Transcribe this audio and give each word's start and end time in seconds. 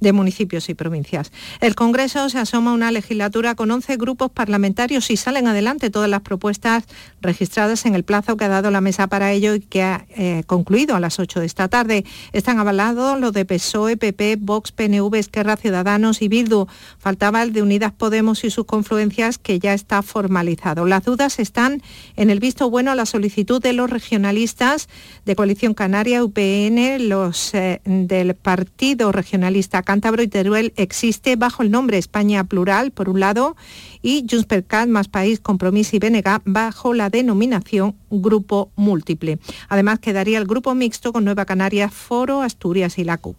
de 0.00 0.12
municipios 0.12 0.68
y 0.68 0.74
provincias. 0.74 1.32
El 1.60 1.74
Congreso 1.74 2.28
se 2.28 2.38
asoma 2.38 2.70
a 2.70 2.74
una 2.74 2.92
legislatura 2.92 3.54
con 3.54 3.70
11 3.70 3.96
grupos 3.96 4.30
parlamentarios 4.30 5.10
y 5.10 5.16
salen 5.16 5.48
adelante 5.48 5.90
todas 5.90 6.08
las 6.08 6.20
propuestas 6.20 6.84
registradas 7.20 7.86
en 7.86 7.94
el 7.94 8.04
plazo 8.04 8.36
que 8.36 8.44
ha 8.44 8.48
dado 8.48 8.70
la 8.70 8.80
mesa 8.80 9.08
para 9.08 9.32
ello 9.32 9.54
y 9.54 9.60
que 9.60 9.82
ha 9.82 10.06
eh, 10.10 10.42
concluido 10.46 10.94
a 10.94 11.00
las 11.00 11.18
8 11.18 11.40
de 11.40 11.46
esta 11.46 11.68
tarde. 11.68 12.04
Están 12.32 12.58
avalados 12.58 13.20
los 13.20 13.32
de 13.32 13.44
PSOE, 13.44 13.96
PP, 13.96 14.36
Vox, 14.40 14.72
PNV, 14.72 15.14
Esquerra, 15.16 15.56
Ciudadanos 15.56 16.22
y 16.22 16.28
Bildu. 16.28 16.66
Faltaba 16.98 17.42
el 17.42 17.52
de 17.52 17.62
Unidas 17.62 17.92
Podemos 17.92 18.44
y 18.44 18.50
sus 18.50 18.64
confluencias 18.64 19.38
que 19.38 19.58
ya 19.58 19.74
está 19.74 20.02
formalizado. 20.02 20.86
Las 20.86 21.04
dudas 21.04 21.38
están 21.38 21.82
en 22.16 22.30
el 22.30 22.40
visto 22.40 22.70
bueno 22.70 22.90
a 22.90 22.94
la 22.94 23.06
solicitud 23.06 23.60
de 23.60 23.72
los 23.72 23.90
regionalistas 23.90 24.88
de 25.24 25.36
Coalición 25.36 25.74
Canaria, 25.74 26.22
UPN, 26.24 27.08
los 27.08 27.54
eh, 27.54 27.80
del 27.84 28.34
Partido 28.34 29.12
regionalista. 29.16 29.82
Cántabro 29.82 30.22
y 30.22 30.28
Teruel 30.28 30.72
existe 30.76 31.34
bajo 31.34 31.64
el 31.64 31.72
nombre 31.72 31.98
España 31.98 32.44
Plural, 32.44 32.92
por 32.92 33.08
un 33.08 33.18
lado, 33.18 33.56
y 34.02 34.24
Junts 34.30 34.46
per 34.46 34.64
Cat, 34.64 34.88
Más 34.88 35.08
País, 35.08 35.40
Compromiso 35.40 35.96
y 35.96 35.98
Benega 35.98 36.42
bajo 36.44 36.94
la 36.94 37.10
denominación 37.10 37.96
Grupo 38.20 38.70
Múltiple. 38.76 39.38
Además, 39.68 39.98
quedaría 39.98 40.38
el 40.38 40.46
Grupo 40.46 40.74
Mixto 40.74 41.12
con 41.12 41.24
Nueva 41.24 41.44
Canarias, 41.44 41.92
Foro, 41.92 42.42
Asturias 42.42 42.98
y 42.98 43.04
la 43.04 43.18
CUP. 43.18 43.36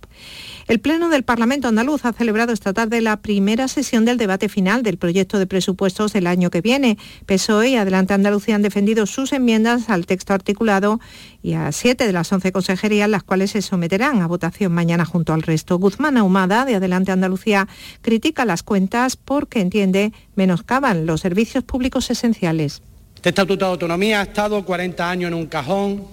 El 0.68 0.80
Pleno 0.80 1.10
del 1.10 1.24
Parlamento 1.24 1.68
andaluz 1.68 2.06
ha 2.06 2.14
celebrado 2.14 2.54
esta 2.54 2.74
tarde 2.74 3.02
la 3.02 3.18
primera 3.18 3.68
sesión 3.68 4.06
del 4.06 4.18
debate 4.18 4.50
final 4.50 4.84
del 4.84 4.98
proyecto 4.98 5.40
de 5.40 5.48
presupuestos 5.48 6.14
del 6.14 6.28
año 6.28 6.50
que 6.50 6.62
viene. 6.62 6.98
PSOE 7.26 7.70
y 7.70 7.76
Adelante 7.76 8.14
Andalucía 8.14 8.56
han 8.56 8.62
defendido 8.62 9.06
sus 9.06 9.34
enmiendas 9.34 9.90
al 9.90 10.06
texto 10.06 10.34
articulado 10.34 11.00
y 11.42 11.54
a 11.54 11.72
siete 11.72 12.06
de 12.06 12.14
las 12.14 12.32
once 12.34 12.52
consejerías, 12.52 13.10
las 13.10 13.24
cuales 13.24 13.52
se 13.52 13.62
someterán 13.62 14.22
a 14.22 14.28
votación 14.28 14.74
mañana 14.74 15.06
junto 15.06 15.34
al 15.34 15.42
resto. 15.42 15.78
Guzmán 15.80 16.18
Ahumada, 16.18 16.66
de 16.66 16.76
Adelante 16.76 17.12
Andalucía, 17.12 17.68
critica 18.02 18.46
las 18.46 18.64
cuentas 18.64 19.16
porque 19.16 19.62
entiende 19.62 20.14
menoscaban 20.36 21.06
los 21.06 21.22
servicios 21.22 21.64
públicos 21.64 22.10
esenciales. 22.10 22.82
Este 23.28 23.42
Estatuto 23.42 23.66
de 23.66 23.72
Autonomía 23.72 24.22
ha 24.22 24.24
estado 24.24 24.64
40 24.64 25.10
años 25.10 25.28
en 25.28 25.34
un 25.34 25.48
cajón 25.48 26.06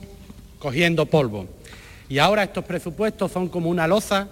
cogiendo 0.58 1.06
polvo. 1.06 1.46
Y 2.08 2.18
ahora 2.18 2.42
estos 2.42 2.64
presupuestos 2.64 3.30
son 3.30 3.48
como 3.48 3.70
una 3.70 3.86
loza 3.86 4.26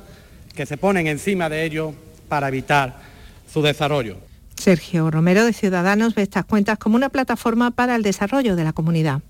que 0.53 0.67
se 0.67 0.77
ponen 0.77 1.07
encima 1.07 1.49
de 1.49 1.65
ellos 1.65 1.95
para 2.29 2.49
evitar 2.49 3.01
su 3.49 3.63
desarrollo. 3.63 4.17
Sergio 4.61 5.13
Romero 5.13 5.45
de 5.45 5.53
Ciudadanos 5.53 6.17
ve 6.17 6.23
estas 6.23 6.45
cuentas 6.45 6.77
como 6.77 6.97
una 6.97 7.09
plataforma 7.09 7.71
para 7.71 7.95
el 7.95 8.03
desarrollo 8.03 8.57
de 8.57 8.65
la 8.65 8.73
comunidad. 8.73 9.21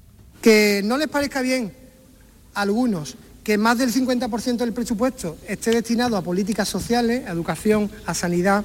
Que 0.41 0.81
no 0.83 0.97
les 0.97 1.09
parezca 1.09 1.43
bien 1.43 1.75
a 2.55 2.63
algunos 2.63 3.19
que 3.45 3.59
más 3.59 3.77
del 3.77 3.93
50% 3.93 4.57
del 4.57 4.73
presupuesto 4.73 5.37
esté 5.47 5.73
destinado 5.73 6.17
a 6.17 6.23
políticas 6.23 6.71
sociales, 6.71 7.27
a 7.29 7.33
educación, 7.33 7.91
a 8.07 8.15
sanidad, 8.15 8.65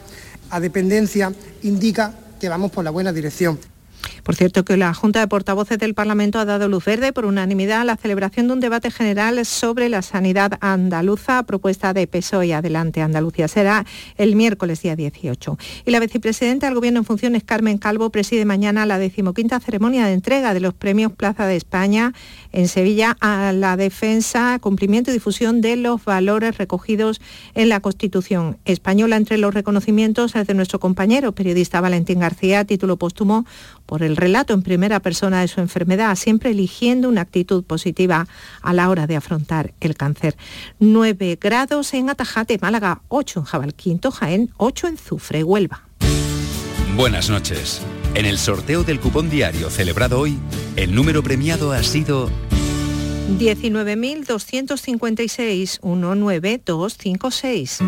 a 0.49 0.61
dependencia, 0.61 1.33
indica 1.63 2.13
que 2.39 2.47
vamos 2.47 2.71
por 2.71 2.85
la 2.85 2.91
buena 2.91 3.11
dirección. 3.11 3.59
Por 4.23 4.35
cierto, 4.35 4.65
que 4.65 4.77
la 4.77 4.93
Junta 4.93 5.19
de 5.19 5.27
Portavoces 5.27 5.77
del 5.77 5.93
Parlamento 5.93 6.39
ha 6.39 6.45
dado 6.45 6.67
luz 6.67 6.85
verde 6.85 7.13
por 7.13 7.25
unanimidad 7.25 7.81
a 7.81 7.85
la 7.85 7.97
celebración 7.97 8.47
de 8.47 8.53
un 8.53 8.59
debate 8.59 8.91
general 8.91 9.45
sobre 9.45 9.89
la 9.89 10.01
sanidad 10.01 10.57
andaluza, 10.61 11.43
propuesta 11.43 11.93
de 11.93 12.07
PSOE 12.07 12.47
y 12.47 12.51
Adelante 12.51 13.01
Andalucía. 13.01 13.47
Será 13.47 13.85
el 14.17 14.35
miércoles 14.35 14.81
día 14.81 14.95
18. 14.95 15.57
Y 15.85 15.91
la 15.91 15.99
vicepresidenta 15.99 16.67
del 16.67 16.75
Gobierno 16.75 16.99
en 16.99 17.05
funciones, 17.05 17.43
Carmen 17.43 17.77
Calvo, 17.77 18.09
preside 18.09 18.45
mañana 18.45 18.85
la 18.85 18.99
decimoquinta 18.99 19.59
ceremonia 19.59 20.05
de 20.05 20.13
entrega 20.13 20.53
de 20.53 20.59
los 20.59 20.73
premios 20.73 21.11
Plaza 21.11 21.47
de 21.47 21.55
España 21.55 22.13
en 22.51 22.67
Sevilla 22.67 23.17
a 23.19 23.51
la 23.53 23.77
defensa, 23.77 24.59
cumplimiento 24.59 25.11
y 25.11 25.13
difusión 25.13 25.61
de 25.61 25.75
los 25.75 26.03
valores 26.05 26.57
recogidos 26.57 27.21
en 27.55 27.69
la 27.69 27.79
Constitución 27.79 28.57
española. 28.65 29.15
Entre 29.15 29.37
los 29.37 29.53
reconocimientos 29.53 30.35
es 30.35 30.47
de 30.47 30.53
nuestro 30.53 30.79
compañero 30.79 31.31
periodista 31.31 31.81
Valentín 31.81 32.19
García, 32.19 32.65
título 32.65 32.97
póstumo 32.97 33.45
el 34.03 34.17
relato 34.17 34.53
en 34.53 34.61
primera 34.61 34.99
persona 34.99 35.41
de 35.41 35.47
su 35.47 35.59
enfermedad, 35.59 36.15
siempre 36.15 36.51
eligiendo 36.51 37.09
una 37.09 37.21
actitud 37.21 37.63
positiva 37.63 38.27
a 38.61 38.73
la 38.73 38.89
hora 38.89 39.07
de 39.07 39.15
afrontar 39.15 39.73
el 39.79 39.95
cáncer. 39.95 40.35
9 40.79 41.37
grados 41.39 41.93
en 41.93 42.09
Atajate, 42.09 42.57
Málaga, 42.61 43.01
8 43.07 43.39
en 43.39 43.45
Jabalquinto, 43.45 44.11
Jaén, 44.11 44.51
8 44.57 44.87
en 44.87 44.97
Zufre, 44.97 45.43
Huelva. 45.43 45.83
Buenas 46.95 47.29
noches. 47.29 47.81
En 48.15 48.25
el 48.25 48.39
sorteo 48.39 48.83
del 48.83 48.99
cupón 48.99 49.29
diario 49.29 49.69
celebrado 49.69 50.19
hoy, 50.19 50.39
el 50.75 50.95
número 50.95 51.21
premiado 51.21 51.71
ha 51.71 51.83
sido 51.83 52.31
19.256 53.37 55.79
19256. 55.81 57.79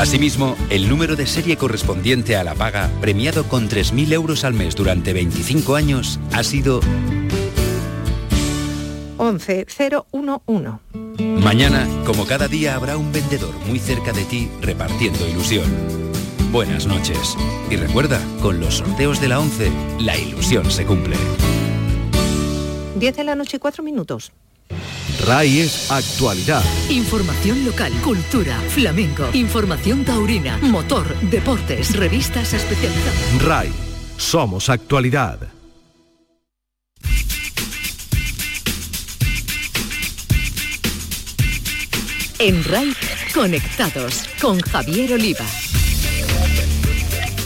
Asimismo, 0.00 0.56
el 0.70 0.88
número 0.88 1.14
de 1.14 1.26
serie 1.26 1.58
correspondiente 1.58 2.34
a 2.34 2.42
la 2.42 2.54
paga, 2.54 2.88
premiado 3.02 3.44
con 3.44 3.68
3.000 3.68 4.14
euros 4.14 4.44
al 4.44 4.54
mes 4.54 4.74
durante 4.74 5.12
25 5.12 5.74
años, 5.74 6.18
ha 6.32 6.42
sido 6.42 6.80
11011. 9.18 10.78
Mañana, 11.42 11.86
como 12.06 12.24
cada 12.24 12.48
día, 12.48 12.76
habrá 12.76 12.96
un 12.96 13.12
vendedor 13.12 13.54
muy 13.66 13.78
cerca 13.78 14.14
de 14.14 14.24
ti 14.24 14.48
repartiendo 14.62 15.28
ilusión. 15.28 15.70
Buenas 16.50 16.86
noches. 16.86 17.36
Y 17.68 17.76
recuerda, 17.76 18.22
con 18.40 18.58
los 18.58 18.76
sorteos 18.78 19.20
de 19.20 19.28
la 19.28 19.38
11, 19.38 19.70
la 19.98 20.16
ilusión 20.16 20.70
se 20.70 20.86
cumple. 20.86 21.16
10 22.96 23.16
de 23.16 23.24
la 23.24 23.34
noche 23.34 23.58
y 23.58 23.60
4 23.60 23.84
minutos. 23.84 24.32
RAI 25.26 25.60
es 25.60 25.90
actualidad. 25.90 26.64
Información 26.88 27.64
local, 27.64 27.92
cultura, 28.02 28.58
flamenco, 28.68 29.28
información 29.34 30.04
taurina, 30.04 30.56
motor, 30.62 31.14
deportes, 31.28 31.94
revistas 31.94 32.54
especializadas. 32.54 33.42
RAI, 33.42 33.70
somos 34.16 34.70
actualidad. 34.70 35.38
En 42.38 42.64
RAI, 42.64 42.94
conectados 43.34 44.24
con 44.40 44.58
Javier 44.60 45.12
Oliva. 45.12 45.44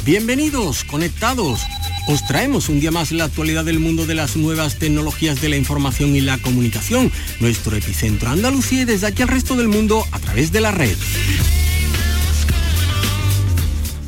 Bienvenidos, 0.05 0.85
conectados 0.85 1.61
os 2.07 2.25
traemos 2.27 2.69
un 2.69 2.81
día 2.81 2.91
más 2.91 3.13
la 3.13 3.25
actualidad 3.25 3.65
del 3.65 3.81
mundo 3.81 4.07
de 4.07 4.15
las 4.15 4.37
nuevas 4.37 4.79
tecnologías 4.79 5.41
de 5.41 5.49
la 5.49 5.57
información 5.57 6.15
y 6.17 6.21
la 6.21 6.39
comunicación, 6.39 7.11
nuestro 7.41 7.77
epicentro 7.77 8.31
Andalucía 8.31 8.83
y 8.83 8.85
desde 8.85 9.07
aquí 9.07 9.23
al 9.23 9.29
resto 9.29 9.57
del 9.57 9.69
mundo 9.69 10.05
a 10.13 10.19
través 10.19 10.53
de 10.53 10.61
la 10.61 10.71
red. 10.71 10.97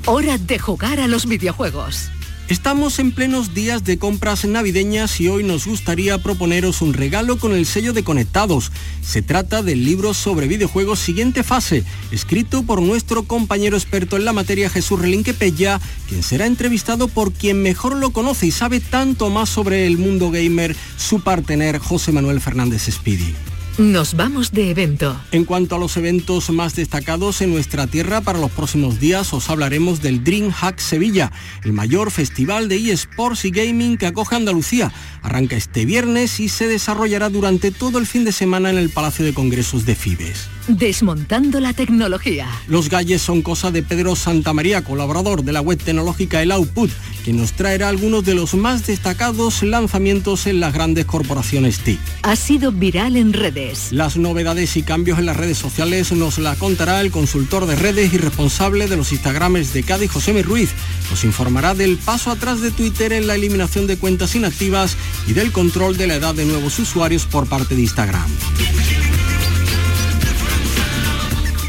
Hora 0.07 0.39
de 0.39 0.59
jugar 0.59 1.01
a 1.01 1.09
los 1.09 1.27
videojuegos. 1.27 2.11
Estamos 2.49 3.01
en 3.01 3.11
plenos 3.11 3.55
días 3.55 3.83
de 3.83 3.99
compras 3.99 4.45
navideñas 4.45 5.21
y 5.21 5.27
hoy 5.27 5.43
nos 5.43 5.67
gustaría 5.67 6.19
proponeros 6.19 6.81
un 6.81 6.95
regalo 6.95 7.39
con 7.39 7.53
el 7.53 7.67
sello 7.67 7.93
de 7.93 8.05
Conectados. 8.05 8.71
Se 9.03 9.21
trata 9.21 9.65
del 9.65 9.85
libro 9.85 10.15
sobre 10.15 10.47
videojuegos 10.47 11.01
Siguiente 11.01 11.43
Fase, 11.43 11.83
escrito 12.13 12.63
por 12.63 12.81
nuestro 12.81 13.25
compañero 13.25 13.77
experto 13.77 14.17
en 14.17 14.25
la 14.25 14.33
materia 14.33 14.71
Jesús 14.71 15.01
Relinque 15.01 15.35
Pella, 15.35 15.81
quien 16.09 16.23
será 16.23 16.47
entrevistado 16.47 17.09
por 17.09 17.33
quien 17.33 17.63
mejor 17.63 17.97
lo 17.97 18.11
conoce 18.11 18.47
y 18.47 18.53
sabe 18.53 18.79
tanto 18.79 19.29
más 19.29 19.49
sobre 19.49 19.89
el 19.89 19.99
mundo 19.99 20.31
gamer, 20.31 20.77
su 20.97 21.23
partener 21.23 21.81
José 21.81 22.13
Manuel 22.13 22.41
Fernández 22.41 22.89
Speedy. 22.89 23.35
Nos 23.79 24.15
vamos 24.15 24.53
de 24.53 24.71
evento. 24.71 25.21
En 25.33 25.45
cuanto 25.45 25.77
a 25.77 25.79
los 25.79 25.99
eventos 25.99 26.49
más 26.49 26.75
destacados 26.75 27.43
en 27.43 27.53
nuestra 27.53 27.87
tierra 27.87 28.23
para 28.23 28.39
los 28.39 28.51
próximos 28.51 29.01
días, 29.01 29.35
os 29.35 29.51
hablaremos 29.51 30.01
del 30.01 30.25
DreamHack 30.25 30.79
Sevilla, 30.79 31.31
el 31.63 31.75
mayor 31.75 32.11
festival 32.11 32.71
de 32.71 32.77
eSports 32.91 33.45
y 33.45 33.51
gaming 33.51 33.99
que 33.99 34.07
acoge 34.07 34.35
Andalucía. 34.35 34.95
Arranca 35.21 35.57
este 35.57 35.85
viernes 35.85 36.41
y 36.41 36.49
se 36.49 36.69
desarrollará 36.69 37.29
durante 37.29 37.71
todo 37.71 37.99
el 37.99 38.07
fin 38.07 38.25
de 38.25 38.33
semana 38.33 38.71
en 38.71 38.79
el 38.79 38.89
Palacio 38.89 39.27
de 39.27 39.35
Congresos 39.35 39.85
de 39.85 39.95
Fibes. 39.95 40.49
Desmontando 40.69 41.61
la 41.61 41.73
tecnología. 41.73 42.49
Los 42.67 42.91
galles 42.91 43.23
son 43.23 43.43
cosa 43.43 43.71
de 43.71 43.85
Pedro 43.85 44.17
Santamaría, 44.17 44.83
colaborador 44.83 45.45
de 45.45 45.53
la 45.53 45.61
web 45.61 45.81
tecnológica 45.81 46.43
El 46.43 46.51
Output, 46.51 46.91
que 47.25 47.33
nos 47.33 47.53
traerá 47.53 47.89
algunos 47.89 48.25
de 48.25 48.35
los 48.35 48.55
más 48.55 48.85
destacados 48.85 49.63
lanzamientos 49.63 50.49
en 50.49 50.59
las 50.59 50.75
grandes 50.75 51.05
corporaciones 51.05 51.79
TIC. 51.79 52.01
Ha 52.23 52.35
sido 52.35 52.73
viral 52.73 53.17
en 53.17 53.33
redes. 53.33 53.93
Las 53.93 54.17
novedades 54.17 54.77
y 54.77 54.83
cambios 54.83 55.21
en 55.21 55.27
las 55.27 55.37
redes 55.37 55.57
sociales 55.57 56.11
nos 56.11 56.39
la 56.39 56.57
contará 56.57 57.01
el 57.01 57.13
consultor 57.13 57.67
de 57.67 57.77
redes 57.77 58.13
y 58.13 58.19
responsable 58.19 58.89
de 58.89 58.97
los 58.97 59.13
Instagrames 59.13 59.73
de 59.73 59.85
Cádiz, 59.85 60.11
José 60.11 60.43
Ruiz. 60.43 60.71
Nos 61.11 61.23
informará 61.23 61.75
del 61.75 61.97
paso 61.97 62.33
atrás 62.33 62.61
de 62.61 62.73
Twitter 62.73 63.13
en 63.13 63.29
la 63.29 63.37
eliminación 63.37 63.87
de 63.87 63.99
cuentas 63.99 64.35
inactivas 64.35 64.97
y 65.29 65.33
del 65.33 65.53
control 65.53 65.97
de 65.97 66.09
la 66.09 66.17
edad 66.17 66.35
de 66.35 66.45
nuevos 66.45 66.77
usuarios 66.81 67.25
por 67.25 67.47
parte 67.47 67.77
de 67.77 67.83
Instagram. 67.83 68.27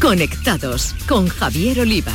Conectados 0.08 0.94
con 1.06 1.28
Javier 1.28 1.80
Oliva. 1.80 2.14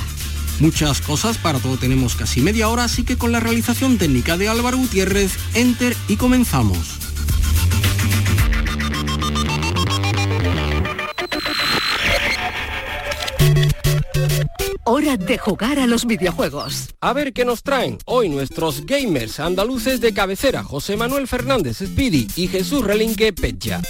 Muchas 0.60 1.00
cosas, 1.00 1.38
para 1.38 1.60
todo 1.60 1.78
tenemos 1.78 2.16
casi 2.16 2.42
media 2.42 2.68
hora, 2.68 2.86
así 2.86 3.04
que 3.04 3.20
con 3.20 3.32
la 3.32 3.40
realización 3.40 4.00
técnica 4.00 4.36
de 4.36 4.48
Álvaro 4.48 4.78
Gutiérrez, 4.78 5.38
enter 5.54 5.96
y 6.08 6.16
comenzamos. 6.16 6.98
Hora 14.86 15.16
de 15.16 15.38
jugar 15.38 15.78
a 15.78 15.86
los 15.86 16.08
videojuegos. 16.08 16.96
A 17.00 17.14
ver 17.14 17.32
qué 17.32 17.46
nos 17.46 17.62
traen 17.62 18.00
hoy 18.06 18.28
nuestros 18.28 18.88
gamers 18.88 19.40
andaluces 19.40 20.02
de 20.02 20.16
cabecera, 20.16 20.64
José 20.64 20.98
Manuel 20.98 21.28
Fernández 21.28 21.78
Speedy 21.78 22.28
y 22.38 22.48
Jesús 22.48 22.84
Relinque 22.84 23.34
Pecha. 23.34 23.84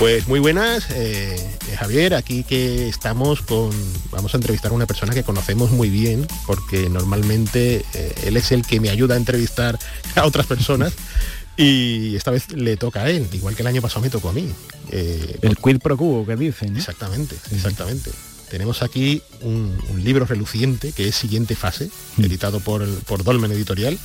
Pues 0.00 0.26
muy 0.28 0.40
buenas, 0.40 0.86
eh, 0.92 1.36
Javier, 1.78 2.14
aquí 2.14 2.42
que 2.42 2.88
estamos 2.88 3.42
con, 3.42 3.70
vamos 4.10 4.32
a 4.32 4.38
entrevistar 4.38 4.70
a 4.70 4.74
una 4.74 4.86
persona 4.86 5.12
que 5.12 5.22
conocemos 5.22 5.72
muy 5.72 5.90
bien, 5.90 6.26
porque 6.46 6.88
normalmente 6.88 7.84
eh, 7.92 8.14
él 8.24 8.38
es 8.38 8.50
el 8.50 8.64
que 8.64 8.80
me 8.80 8.88
ayuda 8.88 9.16
a 9.16 9.18
entrevistar 9.18 9.78
a 10.14 10.24
otras 10.24 10.46
personas. 10.46 10.94
Y 11.58 12.16
esta 12.16 12.30
vez 12.30 12.50
le 12.50 12.78
toca 12.78 13.02
a 13.02 13.10
él, 13.10 13.28
igual 13.34 13.54
que 13.54 13.60
el 13.60 13.66
año 13.66 13.82
pasado 13.82 14.00
me 14.00 14.08
tocó 14.08 14.30
a 14.30 14.32
mí. 14.32 14.50
Eh, 14.90 15.38
el 15.42 15.58
quid 15.58 15.80
pro 15.80 15.98
quo 15.98 16.24
que 16.24 16.34
dicen. 16.34 16.74
Exactamente, 16.74 17.36
exactamente. 17.52 18.10
Tenemos 18.48 18.82
aquí 18.82 19.20
un, 19.42 19.76
libro 20.02 20.24
reluciente 20.24 20.92
que 20.92 21.08
es 21.08 21.14
Siguiente 21.14 21.56
Fase, 21.56 21.90
mm. 22.16 22.24
editado 22.24 22.60
por, 22.60 22.88
por 23.00 23.22
Dolmen 23.22 23.52
Editorial, 23.52 23.98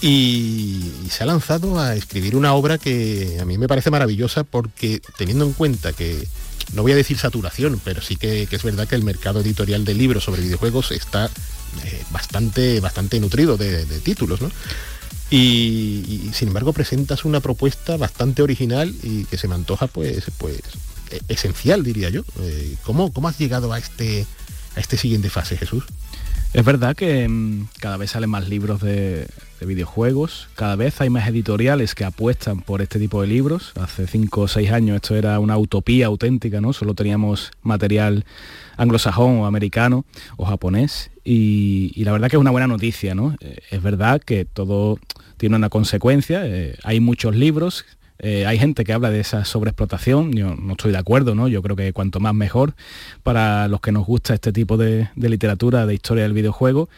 y, 0.00 0.92
se 1.10 1.22
ha 1.22 1.26
lanzado 1.26 1.80
a 1.80 1.94
escribir 1.96 2.36
una 2.36 2.54
obra 2.54 2.78
que 2.78 3.38
a 3.40 3.44
mí 3.44 3.58
me 3.58 3.68
parece 3.68 3.90
maravillosa 3.90 4.44
porque 4.44 5.00
teniendo 5.16 5.44
en 5.44 5.52
cuenta 5.52 5.92
que, 5.92 6.26
no 6.74 6.82
voy 6.82 6.92
a 6.92 6.96
decir 6.96 7.18
saturación, 7.18 7.80
pero 7.84 8.02
sí 8.02 8.16
que, 8.16 8.46
es 8.50 8.62
verdad 8.62 8.86
que 8.86 8.94
el 8.94 9.02
mercado 9.02 9.40
editorial 9.40 9.84
de 9.84 9.94
libros 9.94 10.24
sobre 10.24 10.42
videojuegos 10.42 10.92
está 10.92 11.26
eh, 11.84 12.02
bastante, 12.10 12.80
bastante 12.80 13.18
nutrido 13.20 13.56
de, 13.56 13.84
títulos, 14.00 14.40
¿no? 14.40 14.50
Y, 15.30 16.30
sin 16.32 16.48
embargo 16.48 16.72
presentas 16.72 17.24
una 17.24 17.40
propuesta 17.40 17.96
bastante 17.96 18.42
original 18.42 18.94
y 19.02 19.24
que 19.24 19.36
se 19.36 19.48
me 19.48 19.54
antoja 19.54 19.86
pues, 19.86 20.30
pues 20.38 20.60
e, 21.10 21.20
esencial, 21.28 21.82
diría 21.82 22.08
yo. 22.10 22.22
Eh, 22.40 22.76
¿cómo, 22.84 23.12
¿Cómo 23.12 23.28
has 23.28 23.38
llegado 23.38 23.72
a 23.72 23.78
este, 23.78 24.26
a 24.76 24.80
este 24.80 24.96
siguiente 24.96 25.30
fase, 25.30 25.56
Jesús? 25.56 25.84
Es 26.52 26.64
verdad 26.64 26.96
que 26.96 27.28
mm, 27.28 27.68
cada 27.78 27.96
vez 27.98 28.12
salen 28.12 28.30
más 28.30 28.48
libros 28.48 28.80
de, 28.80 29.26
videojuegos, 29.66 30.48
cada 30.54 30.76
vez 30.76 31.00
hay 31.00 31.10
más 31.10 31.28
editoriales 31.28 31.94
que 31.94 32.04
apuestan 32.04 32.60
por 32.60 32.82
este 32.82 32.98
tipo 32.98 33.22
de 33.22 33.28
libros. 33.28 33.72
Hace 33.80 34.06
5 34.06 34.40
o 34.40 34.48
6 34.48 34.70
años 34.70 34.96
esto 34.96 35.16
era 35.16 35.38
una 35.40 35.58
utopía 35.58 36.06
auténtica, 36.06 36.60
¿no? 36.60 36.72
Solo 36.72 36.94
teníamos 36.94 37.50
material 37.62 38.24
anglosajón 38.76 39.38
o 39.38 39.46
americano 39.46 40.04
o 40.36 40.44
japonés 40.44 41.10
y, 41.24 42.02
la 42.04 42.12
verdad 42.12 42.28
que 42.30 42.36
es 42.36 42.40
una 42.40 42.50
buena 42.50 42.66
noticia, 42.66 43.14
¿no? 43.14 43.36
Eh, 43.40 43.58
es 43.70 43.82
verdad 43.82 44.20
que 44.20 44.44
todo 44.44 44.98
tiene 45.36 45.56
una 45.56 45.68
consecuencia, 45.68 46.46
eh, 46.46 46.76
hay 46.84 47.00
muchos 47.00 47.34
libros 47.36 47.84
eh, 48.20 48.46
hay 48.46 48.58
gente 48.58 48.84
que 48.84 48.92
habla 48.92 49.10
de 49.10 49.20
esa 49.20 49.44
sobreexplotación, 49.44 50.32
yo 50.32 50.56
no 50.56 50.72
estoy 50.72 50.90
de 50.90 50.98
acuerdo, 50.98 51.34
¿no? 51.34 51.46
Yo 51.46 51.62
creo 51.62 51.76
que 51.76 51.92
cuanto 51.92 52.18
más 52.18 52.34
mejor 52.34 52.74
para 53.22 53.68
los 53.68 53.80
que 53.80 53.92
nos 53.92 54.06
gusta 54.06 54.34
este 54.34 54.52
tipo 54.52 54.76
de, 54.76 55.08
literatura, 55.14 55.86
de 55.86 55.94
historia 55.94 56.24
del 56.24 56.32
videojuego, 56.32 56.88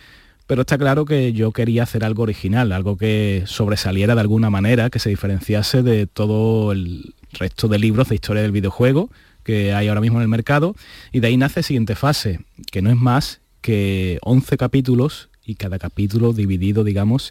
pero 0.51 0.63
está 0.63 0.79
claro 0.79 1.05
que 1.05 1.33
yo 1.33 1.53
quería 1.53 1.85
hacer 1.85 2.05
algo 2.05 2.25
original, 2.25 2.73
algo 2.73 2.97
que 2.97 3.45
sobresaliera 3.47 4.17
de 4.17 4.21
alguna 4.23 4.51
manera, 4.51 4.91
que 4.91 4.99
se 4.99 5.09
diferenciase 5.09 5.85
de 5.85 6.09
todo 6.09 6.73
el 6.73 7.15
resto 7.35 7.69
de 7.69 7.79
libros 7.79 8.09
de 8.09 8.17
historia 8.17 8.43
del 8.43 8.51
videojuego 8.51 9.11
que 9.45 9.73
hay 9.73 9.87
ahora 9.87 10.01
mismo 10.01 10.19
en 10.19 10.23
el 10.23 10.29
mercado, 10.29 10.75
y 11.13 11.21
de 11.21 11.29
ahí 11.29 11.37
nace 11.37 11.63
siguiente 11.63 11.95
fase, 11.95 12.41
que 12.73 12.83
no 12.83 12.91
es 12.91 12.97
más 12.97 13.41
que 13.61 14.19
11 14.23 14.57
capítulos 14.57 15.31
y 15.45 15.55
cada 15.55 15.79
capítulo 15.79 16.33
dividido, 16.33 16.83
digamos, 16.83 17.31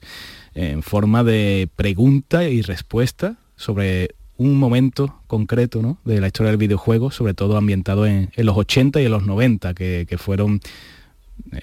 en 0.54 0.82
forma 0.82 1.26
de 1.26 1.68
pregunta 1.76 2.48
y 2.48 2.62
respuesta 2.62 3.36
sobre 3.58 4.16
un 4.38 4.58
momento 4.58 5.20
concreto 5.28 5.98
de 6.06 6.22
la 6.22 6.28
historia 6.28 6.52
del 6.52 6.58
videojuego, 6.58 7.12
sobre 7.12 7.34
todo 7.34 7.58
ambientado 7.58 8.08
en, 8.08 8.32
los 8.38 8.56
80 8.56 9.02
y 9.02 9.06
en 9.08 9.12
los 9.12 9.26
90, 9.26 9.74
que, 9.74 10.18
fueron, 10.18 10.62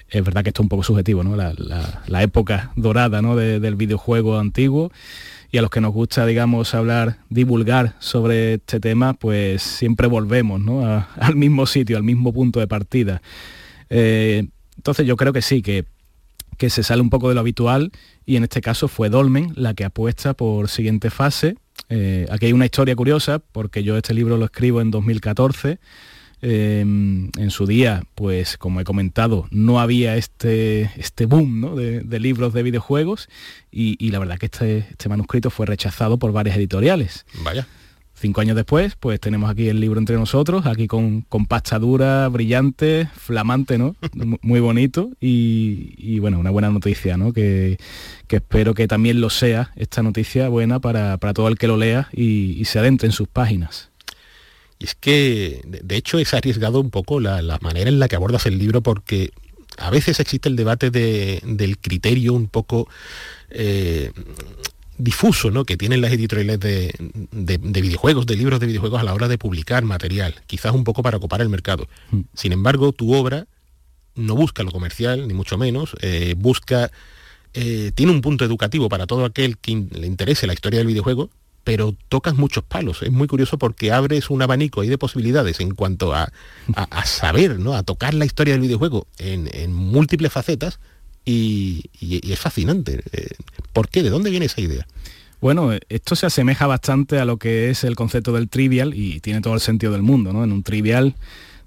es 0.09 0.23
verdad 0.23 0.43
que 0.43 0.49
esto 0.49 0.61
es 0.61 0.65
un 0.65 0.69
poco 0.69 0.83
subjetivo, 0.83 1.23
¿no? 1.23 1.35
la, 1.35 2.23
época 2.23 2.71
dorada 2.75 3.21
¿no? 3.21 3.35
del 3.35 3.75
videojuego 3.75 4.39
antiguo, 4.39 4.91
y 5.51 5.57
a 5.57 5.61
los 5.61 5.69
que 5.69 5.79
nos 5.79 5.93
gusta, 5.93 6.25
digamos, 6.25 6.73
hablar, 6.73 7.19
divulgar 7.29 7.95
sobre 7.99 8.55
este 8.55 8.79
tema, 8.79 9.13
pues 9.13 9.61
siempre 9.61 10.07
volvemos 10.07 10.61
al 11.19 11.35
mismo 11.35 11.65
sitio, 11.65 11.97
al 11.97 12.03
mismo 12.03 12.33
punto 12.33 12.59
de 12.59 12.67
partida. 12.67 13.21
Eh, 13.89 14.47
entonces 14.75 15.05
yo 15.05 15.15
creo 15.15 15.33
que 15.33 15.41
sí, 15.41 15.61
que 15.61 15.85
que 16.57 16.71
se 16.71 16.81
sale 16.81 17.03
un 17.03 17.11
poco 17.11 17.29
de 17.29 17.35
lo 17.35 17.41
habitual 17.41 17.91
y 18.25 18.35
en 18.35 18.41
este 18.41 18.61
caso 18.61 18.87
fue 18.87 19.09
Dolmen 19.09 19.53
la 19.55 19.75
que 19.75 19.85
apuesta 19.85 20.33
por 20.33 20.69
siguiente 20.69 21.11
fase 21.11 21.55
eh, 21.89 22.27
aquí 22.29 22.47
hay 22.47 22.53
una 22.53 22.65
historia 22.65 22.95
curiosa, 22.95 23.39
porque 23.39 23.83
yo 23.83 23.97
este 23.97 24.13
libro 24.13 24.37
lo 24.37 24.45
escribo 24.45 24.81
en 24.81 24.91
2014. 24.91 25.79
Em, 26.41 27.31
en 27.37 27.49
su 27.49 27.65
día, 27.65 28.03
pues 28.13 28.57
como 28.57 28.79
he 28.79 28.83
comentado, 28.83 29.47
no 29.49 29.79
había 29.79 30.17
este, 30.17 30.91
este 30.95 31.25
boom 31.25 31.75
de, 31.75 32.19
libros 32.19 32.53
de 32.53 32.61
videojuegos 32.61 33.27
y, 33.71 34.11
la 34.11 34.19
verdad 34.19 34.37
que 34.37 34.45
este, 34.45 34.77
este 34.89 35.09
manuscrito 35.09 35.49
fue 35.49 35.65
rechazado 35.65 36.19
por 36.19 36.31
varias 36.31 36.57
editoriales. 36.57 37.25
Vaya. 37.43 37.67
Cinco 38.19 38.41
años 38.41 38.55
después, 38.55 38.95
pues 38.95 39.19
tenemos 39.19 39.47
aquí 39.47 39.69
el 39.69 39.79
libro 39.79 39.99
entre 39.99 40.15
nosotros, 40.15 40.65
aquí 40.65 40.87
con, 40.87 41.21
con 41.21 41.45
pasta 41.45 41.77
dura, 41.77 42.27
brillante, 42.29 43.07
flamante, 43.15 43.77
¿no? 43.77 43.95
Muy 44.41 44.59
bonito 44.59 45.11
y, 45.21 46.17
bueno, 46.17 46.39
una 46.39 46.49
buena 46.49 46.71
noticia, 46.71 47.15
¿no? 47.15 47.31
Que, 47.31 47.77
espero 48.27 48.73
que 48.73 48.87
también 48.87 49.21
lo 49.21 49.29
sea 49.29 49.71
esta 49.75 50.01
noticia 50.01 50.49
buena 50.49 50.79
para, 50.79 51.17
todo 51.17 51.47
el 51.47 51.59
que 51.59 51.67
lo 51.67 51.77
lea 51.77 52.09
y, 52.11 52.65
se 52.65 52.79
adentre 52.79 53.05
en 53.05 53.11
sus 53.11 53.27
páginas. 53.27 53.91
Y 54.79 54.85
es 54.85 54.95
que, 54.95 55.61
de 55.65 55.95
hecho, 55.95 56.19
es 56.19 56.33
arriesgado 56.33 56.79
un 56.79 56.91
poco 56.91 57.19
la, 57.19 57.57
manera 57.61 57.89
en 57.89 57.99
la 57.99 58.07
que 58.07 58.15
abordas 58.15 58.45
el 58.45 58.57
libro 58.57 58.81
porque 58.81 59.31
a 59.77 59.89
veces 59.89 60.19
existe 60.19 60.49
el 60.49 60.55
debate 60.55 60.91
del 60.91 61.77
criterio 61.79 62.33
un 62.33 62.47
poco 62.47 62.87
eh, 63.49 64.11
difuso 64.97 65.51
¿no? 65.51 65.65
que 65.65 65.77
tienen 65.77 66.01
las 66.01 66.11
editoriales 66.11 66.59
de, 66.59 66.91
videojuegos, 67.81 68.25
de 68.25 68.35
libros 68.35 68.59
de 68.59 68.67
videojuegos 68.67 68.99
a 68.99 69.03
la 69.03 69.13
hora 69.13 69.27
de 69.27 69.37
publicar 69.37 69.83
material, 69.83 70.35
quizás 70.47 70.73
un 70.73 70.83
poco 70.83 71.03
para 71.03 71.17
ocupar 71.17 71.41
el 71.41 71.49
mercado. 71.49 71.87
Mm. 72.11 72.21
Sin 72.33 72.51
embargo, 72.51 72.91
tu 72.91 73.13
obra 73.13 73.47
no 74.15 74.35
busca 74.35 74.63
lo 74.63 74.71
comercial, 74.71 75.27
ni 75.27 75.33
mucho 75.33 75.57
menos, 75.57 75.95
eh, 76.01 76.33
busca, 76.37 76.91
eh, 77.53 77.91
tiene 77.93 78.11
un 78.11 78.21
punto 78.21 78.43
educativo 78.43 78.89
para 78.89 79.05
todo 79.05 79.25
aquel 79.25 79.57
que 79.57 79.85
le 79.91 80.07
interese 80.07 80.47
la 80.47 80.53
historia 80.53 80.79
del 80.79 80.87
videojuego, 80.87 81.29
pero 81.67 81.93
tocas 82.07 82.37
muchos 82.37 82.63
palos. 82.63 83.01
Es 83.01 83.11
muy 83.11 83.27
curioso 83.27 83.57
porque 83.57 83.91
abres 83.91 84.29
un 84.29 84.41
abanico 84.41 84.79
ahí 84.79 84.87
de 84.87 84.97
posibilidades 84.97 85.59
en 85.59 85.75
cuanto 85.75 86.13
a, 86.15 86.31
saber, 87.03 87.59
¿no? 87.59 87.73
a 87.73 87.83
tocar 87.83 88.13
la 88.13 88.23
historia 88.23 88.53
del 88.53 88.61
videojuego 88.61 89.05
en, 89.17 89.73
múltiples 89.73 90.31
facetas 90.31 90.79
y, 91.25 91.83
es 91.99 92.39
fascinante. 92.39 93.03
Eh, 93.11 93.31
¿Por 93.73 93.89
qué? 93.89 94.01
¿De 94.01 94.09
dónde 94.09 94.29
viene 94.29 94.45
esa 94.45 94.61
idea? 94.61 94.87
Bueno, 95.41 95.71
esto 95.89 96.15
se 96.15 96.27
asemeja 96.27 96.67
bastante 96.67 97.19
a 97.19 97.25
lo 97.25 97.35
que 97.35 97.69
es 97.69 97.83
el 97.83 97.97
concepto 97.97 98.31
del 98.31 98.47
trivial 98.47 98.93
y 98.93 99.19
tiene 99.19 99.41
todo 99.41 99.53
el 99.53 99.59
sentido 99.59 99.91
del 99.91 100.03
mundo. 100.03 100.31
¿no? 100.31 100.45
En 100.45 100.53
un 100.53 100.63
trivial 100.63 101.15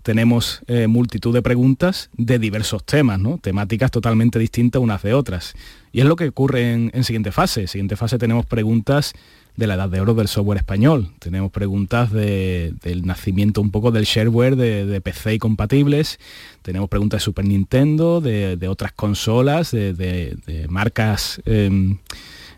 tenemos 0.02 0.62
eh, 0.66 0.86
multitud 0.86 1.34
de 1.34 1.42
preguntas 1.42 2.10
de 2.16 2.38
diversos 2.38 2.84
temas, 2.84 3.20
temáticas 3.40 3.90
totalmente 3.90 4.38
distintas 4.38 4.80
unas 4.82 5.02
de 5.02 5.14
otras. 5.14 5.54
Y 5.92 6.00
es 6.00 6.06
lo 6.06 6.16
que 6.16 6.28
ocurre 6.28 6.72
en, 6.72 6.90
en 6.94 7.04
siguiente 7.04 7.32
fase. 7.32 7.62
En 7.62 7.68
siguiente 7.68 7.96
fase 7.96 8.18
tenemos 8.18 8.46
preguntas 8.46 9.14
de 9.56 9.66
la 9.66 9.74
edad 9.74 9.88
de 9.88 10.00
oro 10.00 10.14
del 10.14 10.28
software 10.28 10.58
español. 10.58 11.10
Tenemos 11.18 11.50
preguntas 11.50 12.10
del 12.12 13.02
nacimiento 13.04 13.60
un 13.60 13.70
poco 13.70 13.90
del 13.90 14.04
shareware 14.04 14.56
de, 14.56 15.00
PC 15.00 15.34
y 15.34 15.38
compatibles. 15.38 16.18
Tenemos 16.62 16.88
preguntas 16.88 17.20
de 17.20 17.24
Super 17.24 17.44
Nintendo, 17.44 18.20
de, 18.20 18.68
otras 18.68 18.92
consolas, 18.92 19.70
de, 19.70 20.66
marcas 20.68 21.40
em, 21.44 21.98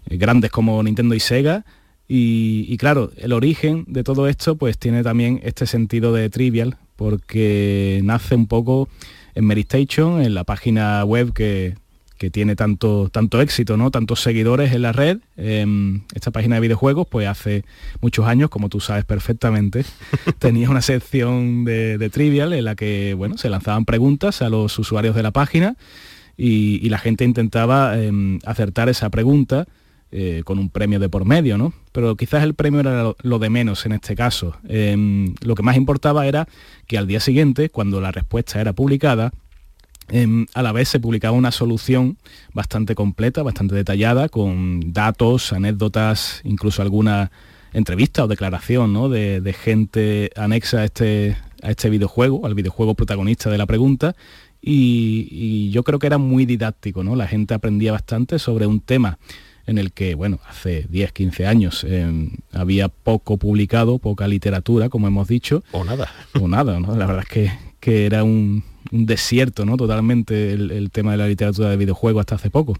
grandes 0.06 0.50
como 0.50 0.82
Nintendo 0.82 1.14
y 1.14 1.20
Sega. 1.20 1.64
Y, 2.08 2.76
claro, 2.76 3.10
el 3.16 3.32
origen 3.32 3.84
de 3.88 4.04
todo 4.04 4.28
esto 4.28 4.56
pues 4.56 4.76
tiene 4.76 5.02
también 5.02 5.40
este 5.44 5.66
sentido 5.66 6.12
de 6.12 6.28
trivial, 6.28 6.76
porque 7.02 8.00
nace 8.04 8.36
un 8.36 8.46
poco 8.46 8.88
en 9.34 9.44
Meristation, 9.44 10.22
en 10.22 10.34
la 10.34 10.44
página 10.44 11.04
web 11.04 11.32
que, 11.32 11.74
que 12.16 12.30
tiene 12.30 12.54
tanto, 12.54 13.08
tanto 13.10 13.40
éxito, 13.40 13.76
¿no? 13.76 13.90
tantos 13.90 14.20
seguidores 14.20 14.72
en 14.72 14.82
la 14.82 14.92
red. 14.92 15.18
Em, 15.36 16.02
esta 16.14 16.30
página 16.30 16.54
de 16.54 16.60
videojuegos, 16.60 17.08
pues 17.10 17.26
hace 17.26 17.64
muchos 18.00 18.28
años, 18.28 18.50
como 18.50 18.68
tú 18.68 18.78
sabes 18.78 19.04
perfectamente, 19.04 19.84
tenía 20.38 20.70
una 20.70 20.82
sección 20.82 21.64
de, 21.64 22.08
trivial 22.12 22.52
en 22.52 22.66
la 22.66 22.76
que 22.76 23.14
bueno, 23.14 23.36
se 23.36 23.50
lanzaban 23.50 23.84
preguntas 23.84 24.40
a 24.40 24.48
los 24.48 24.78
usuarios 24.78 25.16
de 25.16 25.24
la 25.24 25.32
página 25.32 25.74
y, 26.36 26.88
la 26.88 26.98
gente 26.98 27.24
intentaba 27.24 28.00
em, 28.00 28.38
acertar 28.44 28.88
esa 28.88 29.10
pregunta 29.10 29.66
eh, 30.12 30.42
con 30.44 30.58
un 30.58 30.70
premio 30.70 31.00
de 31.00 31.08
por 31.08 31.24
medio, 31.24 31.58
¿no? 31.58 31.72
Pero 31.90 32.16
quizás 32.16 32.44
el 32.44 32.54
premio 32.54 32.80
era 32.80 33.12
lo, 33.22 33.38
de 33.38 33.50
menos 33.50 33.84
en 33.86 33.92
este 33.92 34.14
caso. 34.14 34.56
Em, 34.68 35.34
lo 35.40 35.54
que 35.54 35.62
más 35.62 35.76
importaba 35.76 36.26
era 36.26 36.46
que 36.86 36.98
al 36.98 37.06
día 37.06 37.18
siguiente, 37.18 37.70
cuando 37.70 38.00
la 38.00 38.12
respuesta 38.12 38.60
era 38.60 38.72
publicada, 38.72 39.32
Em, 40.08 40.46
a 40.52 40.62
la 40.62 40.72
vez 40.72 40.88
se 40.88 41.00
publicaba 41.00 41.36
una 41.36 41.52
solución 41.52 42.18
bastante 42.52 42.94
completa, 42.94 43.42
bastante 43.42 43.74
detallada, 43.74 44.28
con 44.28 44.92
datos, 44.92 45.52
anécdotas, 45.52 46.42
incluso 46.44 46.82
alguna 46.82 47.30
entrevista 47.72 48.24
o 48.24 48.28
declaración 48.28 48.92
¿no? 48.92 49.08
de, 49.08 49.56
gente 49.58 50.30
anexa 50.36 50.80
a 50.80 50.84
este, 50.84 51.36
a 51.62 51.70
este 51.70 51.88
videojuego, 51.88 52.44
al 52.44 52.54
videojuego 52.54 52.94
protagonista 52.94 53.48
de 53.48 53.58
la 53.58 53.66
pregunta, 53.66 54.14
y, 54.60 55.70
yo 55.70 55.82
creo 55.82 55.98
que 55.98 56.08
era 56.08 56.18
muy 56.18 56.44
didáctico, 56.44 57.02
¿no? 57.02 57.16
La 57.16 57.26
gente 57.26 57.54
aprendía 57.54 57.90
bastante 57.92 58.38
sobre 58.38 58.66
un 58.66 58.80
tema 58.80 59.18
en 59.66 59.78
el 59.78 59.92
que, 59.92 60.14
bueno, 60.14 60.40
hace 60.48 60.86
10, 60.88 61.12
15 61.12 61.46
años 61.46 61.84
em, 61.84 62.30
había 62.52 62.88
poco 62.88 63.36
publicado, 63.36 63.98
poca 63.98 64.26
literatura, 64.28 64.88
como 64.88 65.06
hemos 65.06 65.28
dicho. 65.28 65.62
O 65.72 65.84
nada. 65.84 66.10
O 66.40 66.48
nada, 66.48 66.80
¿no? 66.80 66.96
La 66.96 67.06
verdad 67.06 67.24
es 67.24 67.28
que, 67.28 67.52
que 67.80 68.06
era 68.06 68.24
un, 68.24 68.64
desierto, 68.90 69.64
¿no? 69.64 69.76
Totalmente 69.76 70.52
el, 70.52 70.90
tema 70.90 71.12
de 71.12 71.16
la 71.16 71.28
literatura 71.28 71.70
de 71.70 71.76
videojuegos 71.76 72.20
hasta 72.20 72.34
hace 72.34 72.50
poco. 72.50 72.76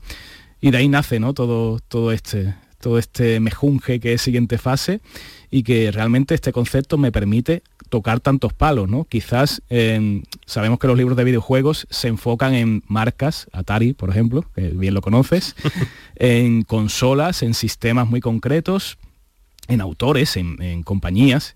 Y 0.61 0.71
de 0.71 0.79
ahí 0.79 0.89
nace, 0.89 1.21
¿no? 1.21 1.33
Todo, 1.33 1.79
todo 1.89 2.13
este 2.13 2.55
todo 2.83 2.99
este 2.99 3.39
mejunje 3.39 4.01
que 4.01 4.13
es 4.13 4.21
siguiente 4.21 4.59
fase 4.59 5.01
y 5.53 5.63
que 5.63 5.93
realmente 5.93 6.35
este 6.35 6.53
concepto 6.53 6.99
me 6.99 7.13
permite 7.13 7.63
tocar 7.93 8.19
tantos 8.19 8.53
palos, 8.53 8.89
¿no? 8.89 9.05
Quizás 9.05 9.63
em, 9.69 10.23
sabemos 10.47 10.81
que 10.81 10.89
los 10.89 10.97
libros 10.97 11.17
de 11.17 11.23
videojuegos 11.23 11.87
se 11.91 12.09
enfocan 12.09 12.55
en 12.55 12.83
marcas, 12.89 13.47
Atari, 13.53 13.93
por 13.93 14.09
ejemplo, 14.09 14.45
que 14.55 14.69
bien 14.69 14.95
lo 14.95 15.03
conoces, 15.03 15.55
en 16.17 16.63
consolas, 16.63 17.43
en 17.43 17.55
sistemas 17.55 18.09
muy 18.09 18.21
concretos, 18.21 18.99
en 19.69 19.81
autores, 19.81 20.37
en 20.37 20.83
compañías, 20.83 21.55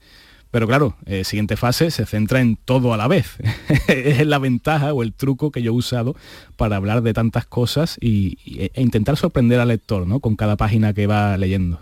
pero 0.56 0.66
claro, 0.66 0.96
eh, 1.04 1.24
siguiente 1.24 1.56
fase 1.56 1.90
se 1.90 2.06
centra 2.06 2.40
en 2.40 2.56
todo 2.56 2.94
a 2.94 2.96
la 2.96 3.08
vez. 3.08 3.36
es 3.88 4.26
la 4.26 4.38
ventaja 4.38 4.94
o 4.94 5.02
el 5.02 5.12
truco 5.12 5.50
que 5.50 5.60
yo 5.60 5.72
he 5.72 5.74
usado 5.74 6.16
para 6.56 6.76
hablar 6.76 7.02
de 7.02 7.12
tantas 7.12 7.44
cosas 7.44 7.98
y, 8.00 8.38
e 8.74 8.80
intentar 8.80 9.18
sorprender 9.18 9.60
al 9.60 9.68
lector 9.68 10.06
¿no? 10.06 10.20
con 10.20 10.34
cada 10.34 10.56
página 10.56 10.94
que 10.94 11.06
va 11.06 11.36
leyendo. 11.36 11.80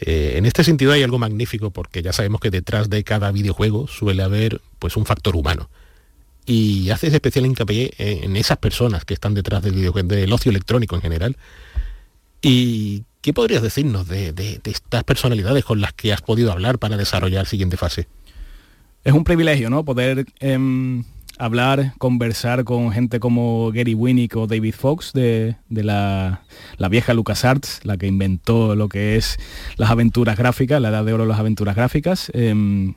Eh, 0.00 0.34
en 0.36 0.46
este 0.46 0.64
sentido 0.64 0.92
hay 0.92 1.02
algo 1.02 1.18
magnífico 1.18 1.70
porque 1.70 2.02
ya 2.02 2.12
sabemos 2.12 2.40
que 2.40 2.50
detrás 2.50 2.90
de 2.90 3.04
cada 3.04 3.30
videojuego 3.32 3.88
suele 3.88 4.22
haber 4.22 4.60
pues, 4.78 4.96
un 4.96 5.06
factor 5.06 5.36
humano. 5.36 5.70
Y 6.44 6.90
haces 6.90 7.12
especial 7.12 7.46
hincapié 7.46 7.92
en 7.98 8.36
esas 8.36 8.58
personas 8.58 9.04
que 9.04 9.14
están 9.14 9.34
detrás 9.34 9.62
del 9.62 9.74
videojuego, 9.74 10.08
del 10.08 10.32
ocio 10.32 10.50
electrónico 10.50 10.94
en 10.94 11.02
general. 11.02 11.36
Y 12.40 13.02
¿Qué 13.26 13.34
podrías 13.34 13.60
decirnos 13.60 14.06
de, 14.06 14.60
estas 14.62 15.02
personalidades 15.02 15.64
con 15.64 15.80
las 15.80 15.92
que 15.92 16.12
has 16.12 16.22
podido 16.22 16.52
hablar 16.52 16.78
para 16.78 16.96
desarrollar 16.96 17.42
la 17.42 17.50
siguiente 17.50 17.76
fase? 17.76 18.06
Es 19.02 19.12
un 19.12 19.24
privilegio, 19.24 19.68
¿no? 19.68 19.84
Poder 19.84 20.26
em, 20.38 21.02
hablar, 21.38 21.94
conversar 21.98 22.64
con 22.64 22.92
gente 22.92 23.20
como 23.20 23.70
Gary 23.72 23.94
Winnick 23.94 24.36
o 24.36 24.46
David 24.46 24.74
Fox 24.74 25.12
de, 25.12 25.56
la, 25.68 26.42
vieja 26.90 27.14
LucasArts, 27.14 27.80
la 27.84 27.96
que 27.96 28.06
inventó 28.06 28.74
lo 28.74 28.88
que 28.88 29.16
es 29.16 29.38
las 29.76 29.90
aventuras 29.90 30.36
gráficas, 30.36 30.80
la 30.80 30.88
edad 30.88 31.04
de 31.04 31.12
oro 31.12 31.24
de 31.24 31.30
las 31.30 31.40
aventuras 31.40 31.76
gráficas. 31.76 32.30
Em, 32.34 32.94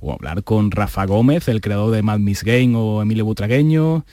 o 0.00 0.12
hablar 0.12 0.44
con 0.44 0.70
Rafa 0.70 1.06
Gómez, 1.06 1.48
el 1.48 1.60
creador 1.60 1.92
de 1.92 2.02
Mad 2.02 2.20
Miss 2.20 2.44
Game 2.44 2.76
o 2.76 3.02
Emilio 3.02 3.24
Butragueño 3.24 4.04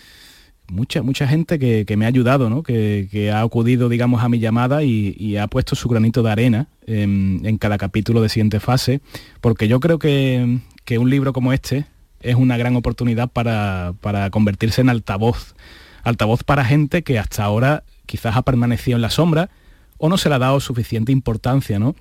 mucha, 0.72 1.04
mucha 1.04 1.28
gente 1.28 1.60
que, 1.60 1.98
me 1.98 2.06
ha 2.06 2.08
ayudado, 2.08 2.64
que, 2.64 3.32
ha 3.34 3.42
acudido, 3.42 3.90
digamos, 3.90 4.24
a 4.24 4.30
mi 4.30 4.40
llamada 4.40 4.84
y, 4.84 5.38
ha 5.38 5.48
puesto 5.48 5.76
su 5.76 5.90
granito 5.90 6.24
de 6.24 6.32
arena 6.32 6.68
en, 6.88 7.58
cada 7.58 7.78
capítulo 7.78 8.22
de 8.22 8.30
siguiente 8.30 8.60
fase, 8.60 9.02
porque 9.42 9.68
yo 9.68 9.80
creo 9.80 10.00
que, 10.00 10.60
un 10.98 11.10
libro 11.10 11.34
como 11.34 11.54
este 11.54 11.86
es 12.26 12.36
una 12.36 12.58
gran 12.58 12.76
oportunidad 12.76 13.30
para, 13.30 13.94
convertirse 14.32 14.82
en 14.82 14.90
altavoz, 14.90 15.56
altavoz 16.04 16.44
para 16.44 16.66
gente 16.66 17.04
que 17.04 17.20
hasta 17.20 17.44
ahora 17.44 17.84
quizás 18.06 18.36
ha 18.36 18.42
permanecido 18.42 18.98
en 18.98 19.02
la 19.02 19.10
sombra 19.10 19.50
o 19.98 20.10
no 20.10 20.18
se 20.18 20.30
le 20.30 20.36
ha 20.36 20.40
dado 20.40 20.60
suficiente 20.60 21.12
importancia, 21.12 21.80
¿no? 21.80 21.96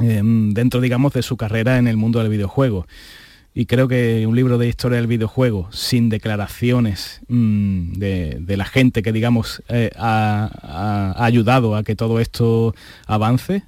Em, 0.00 0.52
dentro, 0.52 0.80
digamos, 0.80 1.12
de 1.12 1.22
su 1.22 1.36
carrera 1.36 1.78
en 1.78 1.86
el 1.86 1.96
mundo 1.96 2.20
del 2.20 2.28
videojuego 2.28 2.86
y 3.52 3.66
creo 3.66 3.88
que 3.88 4.26
un 4.26 4.36
libro 4.36 4.58
de 4.58 4.68
historia 4.68 4.98
del 4.98 5.06
videojuego 5.06 5.68
sin 5.72 6.08
declaraciones 6.08 7.20
mm, 7.28 7.94
de, 7.94 8.56
la 8.56 8.64
gente 8.64 9.02
que 9.02 9.12
digamos 9.12 9.62
eh, 9.68 9.90
ha, 9.96 11.14
ayudado 11.18 11.74
a 11.74 11.82
que 11.82 11.96
todo 11.96 12.20
esto 12.20 12.74
avance 13.06 13.64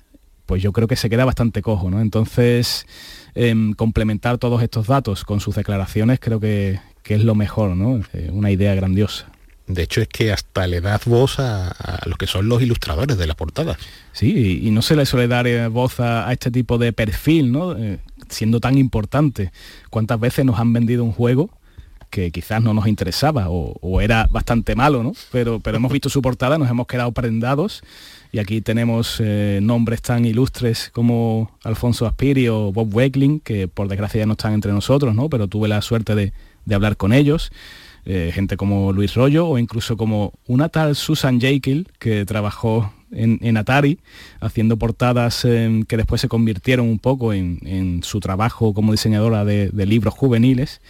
pues 0.46 0.62
yo 0.62 0.72
creo 0.72 0.86
que 0.86 0.96
se 0.96 1.10
queda 1.10 1.24
bastante 1.24 1.62
cojo 1.62 1.90
¿no? 1.90 2.00
entonces 2.00 2.86
em, 3.34 3.72
complementar 3.72 4.38
todos 4.38 4.62
estos 4.62 4.86
datos 4.86 5.24
con 5.24 5.40
sus 5.40 5.54
declaraciones 5.54 6.20
creo 6.20 6.40
que, 6.40 6.80
es 7.04 7.24
lo 7.24 7.34
mejor 7.34 7.76
¿no? 7.76 8.02
Eh, 8.14 8.30
una 8.32 8.50
idea 8.50 8.74
grandiosa 8.74 9.26
de 9.66 9.82
hecho 9.82 10.00
es 10.00 10.08
que 10.08 10.32
hasta 10.32 10.66
le 10.66 10.80
das 10.80 11.04
voz 11.04 11.38
a, 11.38 11.68
a 11.68 12.08
los 12.08 12.18
que 12.18 12.26
son 12.26 12.48
los 12.48 12.60
ilustradores 12.60 13.16
de 13.16 13.26
la 13.26 13.34
portada. 13.34 13.78
Sí, 14.12 14.60
y, 14.62 14.70
no 14.70 14.82
se 14.82 14.96
le 14.96 15.06
suele 15.06 15.28
dar 15.28 15.46
eh, 15.46 15.68
voz 15.68 16.00
a, 16.00 16.30
este 16.32 16.50
tipo 16.50 16.78
de 16.78 16.92
perfil, 16.92 17.52
¿no? 17.52 17.76
siendo 18.28 18.60
tan 18.60 18.76
importante, 18.76 19.52
¿cuántas 19.88 20.18
veces 20.18 20.44
nos 20.44 20.58
han 20.58 20.72
vendido 20.72 21.04
un 21.04 21.12
juego 21.12 21.50
que 22.10 22.30
quizás 22.30 22.62
no 22.62 22.74
nos 22.74 22.86
interesaba 22.86 23.46
o, 23.48 24.00
era 24.02 24.28
bastante 24.30 24.74
malo, 24.74 25.02
¿no? 25.02 25.14
Pero, 25.30 25.60
pero 25.60 25.78
hemos 25.78 25.90
visto 25.90 26.10
su 26.10 26.20
portada, 26.20 26.58
nos 26.58 26.68
hemos 26.68 26.86
quedado 26.86 27.10
prendados 27.12 27.82
y 28.32 28.38
aquí 28.38 28.62
tenemos 28.62 29.20
eh, 29.20 29.60
nombres 29.62 30.00
tan 30.00 30.24
ilustres 30.24 30.88
como 30.90 31.58
Alfonso 31.62 32.06
Aspiri 32.06 32.48
o 32.48 32.72
Bob 32.72 32.94
Weckling, 32.94 33.40
que 33.40 33.68
por 33.68 33.88
desgracia 33.88 34.20
ya 34.20 34.26
no 34.26 34.32
están 34.32 34.54
entre 34.54 34.72
nosotros, 34.72 35.14
¿no? 35.14 35.28
Pero 35.28 35.48
tuve 35.48 35.68
la 35.68 35.82
suerte 35.82 36.14
de, 36.14 36.32
hablar 36.74 36.96
con 36.96 37.12
ellos. 37.12 37.52
Eh, 38.06 38.32
gente 38.34 38.56
como 38.56 38.92
Luis 38.92 39.14
Rollo 39.14 39.46
o 39.46 39.58
incluso 39.58 39.98
como 39.98 40.32
una 40.46 40.70
tal 40.70 40.96
Susan 40.96 41.40
Jekyll 41.40 41.86
que 41.98 42.24
trabajó 42.24 42.92
en, 43.12 43.56
Atari, 43.56 43.98
haciendo 44.40 44.78
portadas 44.78 45.42
que 45.42 45.96
después 45.96 46.20
se 46.20 46.28
convirtieron 46.28 46.88
un 46.88 46.98
poco 46.98 47.32
en, 47.34 48.00
su 48.02 48.20
trabajo 48.20 48.72
como 48.72 48.92
diseñadora 48.92 49.44
de, 49.44 49.70
libros 49.86 50.14
juveniles 50.14 50.80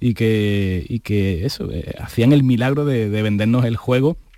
y 0.00 0.14
que, 0.14 1.00
que 1.02 1.44
eso, 1.44 1.68
eh, 1.72 1.94
hacían 2.00 2.32
el 2.32 2.44
milagro 2.44 2.84
de, 2.84 3.08
vendernos 3.22 3.64
el 3.64 3.76
juego 3.76 4.16
eh, 4.16 4.31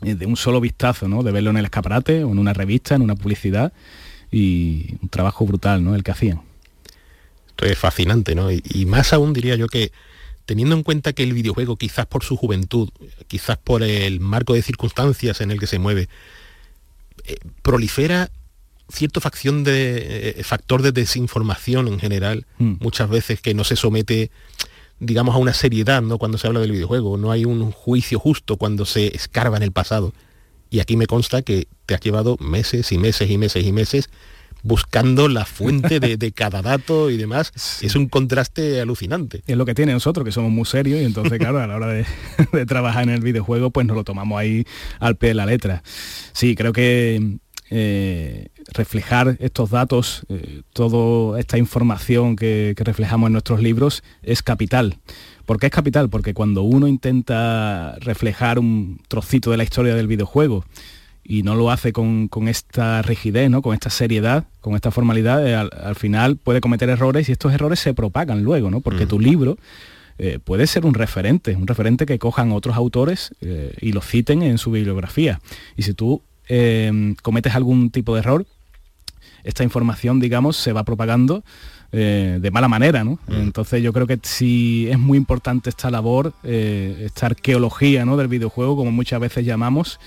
de 0.00 0.26
un 0.26 0.36
solo 0.36 0.60
vistazo, 0.60 1.08
¿no? 1.08 1.22
de 1.22 1.32
verlo 1.32 1.50
en 1.50 1.58
el 1.58 1.64
escaparate 1.64 2.24
o 2.24 2.32
en 2.32 2.38
una 2.38 2.52
revista, 2.52 2.94
en 2.94 3.02
una 3.02 3.16
publicidad 3.16 3.72
y 4.30 4.96
un 5.02 5.08
trabajo 5.08 5.44
brutal 5.46 5.84
¿no? 5.84 5.94
el 5.94 6.02
que 6.02 6.10
hacían. 6.10 6.42
Esto 7.48 7.66
es 7.66 7.78
fascinante, 7.78 8.34
¿no? 8.34 8.50
y 8.50 8.86
más 8.86 9.12
aún 9.12 9.32
diría 9.32 9.56
yo 9.56 9.66
que 9.66 9.92
teniendo 10.50 10.74
en 10.74 10.82
cuenta 10.82 11.12
que 11.12 11.22
el 11.22 11.32
videojuego, 11.32 11.76
quizás 11.76 12.06
por 12.06 12.24
su 12.24 12.36
juventud, 12.36 12.88
quizás 13.28 13.56
por 13.56 13.84
el 13.84 14.18
marco 14.18 14.52
de 14.52 14.62
circunstancias 14.62 15.40
en 15.40 15.52
el 15.52 15.60
que 15.60 15.68
se 15.68 15.78
mueve, 15.78 16.08
eh, 17.24 17.36
prolifera 17.62 18.32
cierto 18.88 19.20
facción 19.20 19.62
de 19.62 20.34
eh, 20.36 20.42
factor 20.42 20.82
de 20.82 20.90
desinformación 20.90 21.86
en 21.86 22.00
general, 22.00 22.46
mm. 22.58 22.74
muchas 22.80 23.08
veces 23.08 23.40
que 23.40 23.54
no 23.54 23.62
se 23.62 23.76
somete 23.76 24.32
digamos 25.00 25.34
a 25.34 25.38
una 25.38 25.54
seriedad, 25.54 26.02
¿no? 26.02 26.18
Cuando 26.18 26.38
se 26.38 26.46
habla 26.46 26.60
del 26.60 26.72
videojuego, 26.72 27.16
no 27.16 27.32
hay 27.32 27.44
un 27.44 27.72
juicio 27.72 28.18
justo 28.18 28.56
cuando 28.56 28.84
se 28.84 29.14
escarba 29.16 29.56
en 29.56 29.62
el 29.62 29.72
pasado. 29.72 30.12
Y 30.70 30.78
aquí 30.78 30.96
me 30.96 31.06
consta 31.06 31.42
que 31.42 31.66
te 31.86 31.94
has 31.94 32.00
llevado 32.00 32.36
meses 32.38 32.92
y 32.92 32.98
meses 32.98 33.28
y 33.28 33.38
meses 33.38 33.64
y 33.66 33.72
meses 33.72 34.10
buscando 34.62 35.28
la 35.28 35.46
fuente 35.46 36.00
de, 36.00 36.32
cada 36.32 36.62
dato 36.62 37.10
y 37.10 37.16
demás. 37.16 37.52
Es 37.82 37.96
un 37.96 38.08
contraste 38.08 38.80
alucinante. 38.80 39.42
Es 39.46 39.56
lo 39.56 39.64
que 39.64 39.74
tiene 39.74 39.92
nosotros, 39.92 40.24
que 40.24 40.32
somos 40.32 40.50
muy 40.50 40.66
serios 40.66 41.00
y 41.00 41.04
entonces, 41.04 41.38
claro, 41.38 41.60
a 41.60 41.66
la 41.66 41.76
hora 41.76 41.88
de, 41.88 42.04
trabajar 42.66 43.04
en 43.04 43.10
el 43.10 43.20
videojuego, 43.20 43.70
pues 43.70 43.86
nos 43.86 43.96
lo 43.96 44.04
tomamos 44.04 44.38
ahí 44.38 44.64
al 44.98 45.16
pie 45.16 45.30
de 45.30 45.34
la 45.34 45.46
letra. 45.46 45.82
Sí, 46.32 46.54
creo 46.54 46.72
que 46.72 47.38
eh, 47.72 48.48
reflejar 48.74 49.36
estos 49.38 49.70
datos, 49.70 50.26
eh, 50.28 50.62
toda 50.72 51.38
esta 51.38 51.56
información 51.56 52.34
que, 52.34 52.74
que, 52.76 52.82
reflejamos 52.82 53.28
en 53.28 53.34
nuestros 53.34 53.62
libros 53.62 54.02
es 54.22 54.42
capital. 54.42 54.96
¿Por 55.46 55.60
qué 55.60 55.66
es 55.66 55.72
capital? 55.72 56.10
Porque 56.10 56.34
cuando 56.34 56.62
uno 56.62 56.88
intenta 56.88 57.94
reflejar 58.00 58.58
un 58.58 59.00
trocito 59.06 59.52
de 59.52 59.56
la 59.56 59.62
historia 59.62 59.94
del 59.94 60.08
videojuego, 60.08 60.64
y 61.22 61.44
no 61.44 61.54
lo 61.54 61.70
hace 61.70 61.92
con, 61.92 62.28
esta 62.48 63.02
rigidez, 63.02 63.50
¿no? 63.50 63.62
con 63.62 63.72
esta 63.72 63.88
seriedad, 63.88 64.46
con 64.60 64.74
esta 64.74 64.90
formalidad, 64.90 65.46
eh, 65.46 65.54
al, 65.54 65.94
final 65.94 66.36
puede 66.36 66.60
cometer 66.60 66.88
errores 66.88 67.28
y 67.28 67.32
estos 67.32 67.52
errores 67.52 67.78
se 67.78 67.94
propagan 67.94 68.42
luego, 68.42 68.68
¿no? 68.70 68.80
porque 68.80 69.06
tu 69.06 69.20
libro 69.20 69.56
puede 70.44 70.66
ser 70.66 70.84
un 70.84 70.92
referente, 70.92 71.56
un 71.56 71.66
referente 71.66 72.04
que 72.04 72.18
cojan 72.18 72.52
otros 72.52 72.76
autores 72.76 73.34
y 73.80 73.92
lo 73.92 74.02
citen 74.02 74.42
en 74.42 74.58
su 74.58 74.70
bibliografía. 74.70 75.40
Y 75.76 75.82
si 75.84 75.94
tú 75.94 76.20
cometes 77.22 77.54
algún 77.54 77.90
tipo 77.90 78.14
de 78.14 78.20
error, 78.20 78.46
esta 79.44 79.64
información, 79.64 80.20
digamos, 80.20 80.56
se 80.56 80.72
va 80.72 80.84
propagando 80.84 81.44
de 81.92 82.50
mala 82.52 82.68
manera, 82.68 83.02
¿no? 83.02 83.18
Entonces 83.28 83.82
yo 83.82 83.92
creo 83.92 84.06
que 84.06 84.18
sí 84.22 84.86
es 84.90 84.98
muy 84.98 85.18
importante 85.18 85.70
esta 85.70 85.90
labor, 85.90 86.32
esta 86.44 87.26
arqueología 87.26 88.04
¿no? 88.04 88.16
del 88.16 88.28
videojuego, 88.28 88.76
como 88.76 88.92
muchas 88.92 89.18
veces 89.18 89.44
llamamos, 89.44 89.98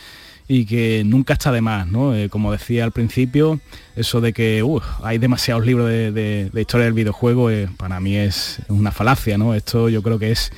y 0.47 0.65
que 0.65 1.03
nunca 1.05 1.33
está 1.33 1.51
de 1.51 1.61
más, 1.61 1.87
¿no? 1.87 2.15
Eh, 2.15 2.29
como 2.29 2.51
decía 2.51 2.83
al 2.83 2.91
principio, 2.91 3.59
eso 3.95 4.21
de 4.21 4.33
que 4.33 4.63
hay 5.01 5.17
demasiados 5.17 5.65
libros 5.65 5.87
de, 5.89 6.51
historia 6.55 6.85
del 6.85 6.93
videojuego, 6.93 7.49
eh, 7.49 7.69
para 7.77 7.99
mí 7.99 8.17
es 8.17 8.59
una 8.67 8.91
falacia, 8.91 9.37
¿no? 9.37 9.53
Esto 9.53 9.89
yo 9.89 10.03
creo 10.03 10.19
que 10.19 10.31
es 10.31 10.51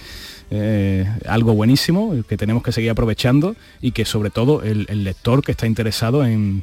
eh, 0.51 1.09
algo 1.27 1.53
buenísimo 1.53 2.15
que 2.27 2.37
tenemos 2.37 2.63
que 2.63 2.71
seguir 2.71 2.91
aprovechando 2.91 3.55
y 3.81 3.91
que 3.91 4.05
sobre 4.05 4.29
todo 4.29 4.61
el, 4.63 4.85
lector 5.03 5.43
que 5.43 5.51
está 5.51 5.65
interesado 5.65 6.25
en, 6.25 6.61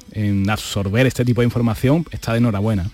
absorber 0.48 1.06
este 1.06 1.24
tipo 1.24 1.40
de 1.40 1.46
información 1.46 2.06
está 2.10 2.32
de 2.32 2.38
enhorabuena. 2.38 2.90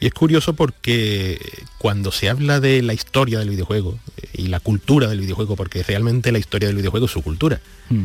Y 0.00 0.06
es 0.06 0.12
curioso 0.12 0.54
porque 0.54 1.38
cuando 1.78 2.10
se 2.10 2.28
habla 2.28 2.60
de 2.60 2.82
la 2.82 2.92
historia 2.92 3.38
del 3.38 3.50
videojuego 3.50 3.98
eh, 4.16 4.28
y 4.34 4.46
la 4.48 4.60
cultura 4.60 5.08
del 5.08 5.20
videojuego, 5.20 5.56
porque 5.56 5.82
realmente 5.82 6.32
la 6.32 6.38
historia 6.38 6.68
del 6.68 6.76
videojuego 6.76 7.06
es 7.06 7.12
su 7.12 7.22
cultura, 7.22 7.60
mm. 7.90 8.04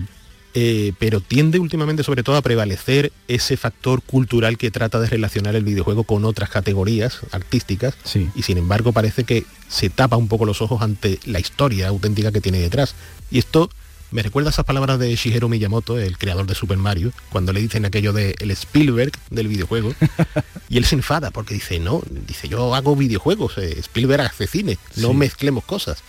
Eh, 0.56 0.94
pero 0.98 1.22
tiende 1.22 1.60
últimamente 1.60 2.04
sobre 2.04 2.24
todo 2.24 2.36
a 2.36 2.42
prevalecer 2.42 3.12
ese 3.28 3.56
factor 3.56 4.02
cultural 4.02 4.58
que 4.58 4.72
trata 4.72 5.00
de 5.00 5.08
relacionar 5.08 5.56
el 5.56 5.64
videojuego 5.64 6.06
con 6.06 6.26
otras 6.26 6.50
categorías 6.50 7.20
artísticas 7.32 7.94
y 8.34 8.42
sin 8.42 8.58
embargo 8.58 8.92
parece 8.92 9.26
que 9.26 9.46
se 9.68 9.92
tapa 9.92 10.18
un 10.18 10.28
poco 10.28 10.46
los 10.46 10.64
ojos 10.64 10.82
ante 10.82 11.20
la 11.26 11.40
historia 11.40 11.90
auténtica 11.90 12.32
que 12.32 12.42
tiene 12.42 12.58
detrás. 12.60 12.96
Y 13.30 13.38
esto 13.38 13.70
me 14.12 14.24
recuerda 14.24 14.50
esas 14.50 14.66
palabras 14.66 14.98
de 14.98 15.16
Shigeru 15.16 15.50
Miyamoto, 15.50 16.00
el 16.00 16.18
creador 16.18 16.48
de 16.48 16.56
Super 16.56 16.78
Mario, 16.78 17.12
cuando 17.30 17.54
le 17.54 17.62
dicen 17.62 17.86
aquello 17.86 18.12
de 18.12 18.36
el 18.40 18.50
Spielberg 18.50 19.12
del 19.30 19.48
videojuego. 19.48 19.94
y 20.70 20.78
él 20.78 20.86
se 20.86 20.96
enfada 20.96 21.30
porque 21.30 21.54
dice, 21.54 21.80
no, 21.80 22.02
dice, 22.28 22.48
yo 22.48 22.74
hago 22.74 22.96
videojuegos, 22.96 23.60
eh, 23.60 23.78
Spielberg 23.80 24.22
hace 24.24 24.48
cine, 24.48 24.80
no 24.96 25.14
mezclemos 25.14 25.64
cosas. 25.64 26.02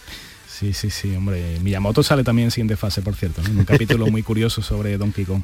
Sí, 0.60 0.74
sí, 0.74 0.90
sí, 0.90 1.16
hombre. 1.16 1.58
Miyamoto 1.62 2.02
sale 2.02 2.22
también 2.22 2.48
en 2.48 2.50
siguiente 2.50 2.76
fase, 2.76 3.00
por 3.00 3.14
cierto, 3.14 3.40
en 3.40 3.60
un 3.60 3.64
capítulo 3.64 4.08
muy 4.08 4.22
curioso 4.22 4.60
sobre 4.60 4.98
Donkey 4.98 5.24
Kong. 5.24 5.40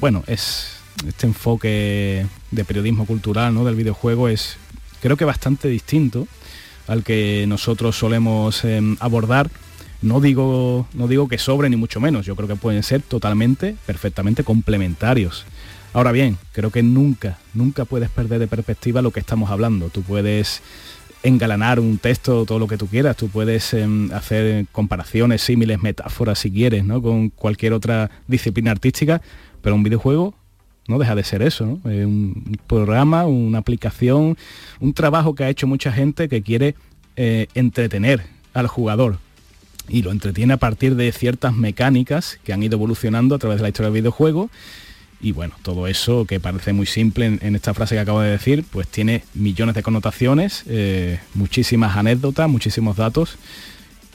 Bueno, 0.00 0.24
es 0.26 0.78
este 1.06 1.26
enfoque 1.26 2.26
de 2.50 2.64
periodismo 2.64 3.04
cultural 3.04 3.52
¿no? 3.52 3.62
del 3.66 3.74
videojuego 3.74 4.30
es 4.30 4.56
creo 5.02 5.18
que 5.18 5.26
bastante 5.26 5.68
distinto 5.68 6.26
al 6.86 7.04
que 7.04 7.44
nosotros 7.46 7.94
solemos 7.98 8.64
em, 8.64 8.96
abordar. 9.00 9.50
No 10.00 10.22
digo, 10.22 10.88
no 10.94 11.08
digo 11.08 11.28
que 11.28 11.36
sobre 11.36 11.68
ni 11.68 11.76
mucho 11.76 12.00
menos, 12.00 12.24
yo 12.24 12.34
creo 12.34 12.48
que 12.48 12.56
pueden 12.56 12.82
ser 12.82 13.02
totalmente, 13.02 13.76
perfectamente 13.84 14.44
complementarios. 14.44 15.44
Ahora 15.92 16.10
bien, 16.10 16.38
creo 16.52 16.70
que 16.70 16.82
nunca, 16.82 17.38
nunca 17.52 17.84
puedes 17.84 18.08
perder 18.08 18.38
de 18.38 18.46
perspectiva 18.46 19.02
lo 19.02 19.10
que 19.10 19.20
estamos 19.20 19.50
hablando. 19.50 19.90
Tú 19.90 20.00
puedes 20.00 20.62
engalanar 21.22 21.80
un 21.80 21.98
texto, 21.98 22.44
todo 22.44 22.58
lo 22.58 22.66
que 22.66 22.76
tú 22.76 22.86
quieras. 22.86 23.16
Tú 23.16 23.28
puedes 23.28 23.74
em, 23.74 24.12
hacer 24.12 24.66
comparaciones, 24.72 25.42
símiles, 25.42 25.82
metáforas 25.82 26.38
si 26.38 26.50
quieres, 26.50 26.84
¿no? 26.84 27.00
Con 27.00 27.30
cualquier 27.30 27.72
otra 27.72 28.10
disciplina 28.26 28.70
artística, 28.70 29.22
pero 29.60 29.74
un 29.74 29.82
videojuego 29.82 30.34
no 30.88 30.98
deja 30.98 31.14
de 31.14 31.22
ser 31.22 31.42
eso, 31.42 31.78
un 31.84 32.58
programa, 32.66 33.26
una 33.26 33.58
aplicación, 33.58 34.36
un 34.80 34.92
trabajo 34.94 35.34
que 35.34 35.44
ha 35.44 35.48
hecho 35.48 35.66
mucha 35.68 35.92
gente 35.92 36.28
que 36.28 36.42
quiere 36.42 36.74
eh, 37.16 37.46
entretener 37.54 38.22
al 38.52 38.66
jugador. 38.66 39.18
Y 39.88 40.02
lo 40.02 40.10
entretiene 40.10 40.54
a 40.54 40.56
partir 40.56 40.96
de 40.96 41.10
ciertas 41.12 41.54
mecánicas 41.54 42.38
que 42.44 42.52
han 42.52 42.62
ido 42.62 42.76
evolucionando 42.76 43.34
a 43.34 43.38
través 43.38 43.58
de 43.58 43.62
la 43.62 43.68
historia 43.68 43.90
del 43.90 44.02
videojuego 44.02 44.50
y 45.22 45.30
bueno, 45.30 45.54
todo 45.62 45.86
eso 45.86 46.26
que 46.26 46.40
parece 46.40 46.72
muy 46.72 46.86
simple 46.86 47.38
en, 47.40 47.54
esta 47.54 47.72
frase 47.72 47.94
que 47.94 48.00
acabo 48.00 48.20
de 48.20 48.30
decir, 48.30 48.64
pues 48.70 48.88
tiene 48.88 49.22
millones 49.34 49.76
de 49.76 49.82
connotaciones, 49.84 50.64
eh, 50.66 51.20
muchísimas 51.34 51.96
anécdotas, 51.96 52.48
muchísimos 52.50 52.96
datos 52.96 53.38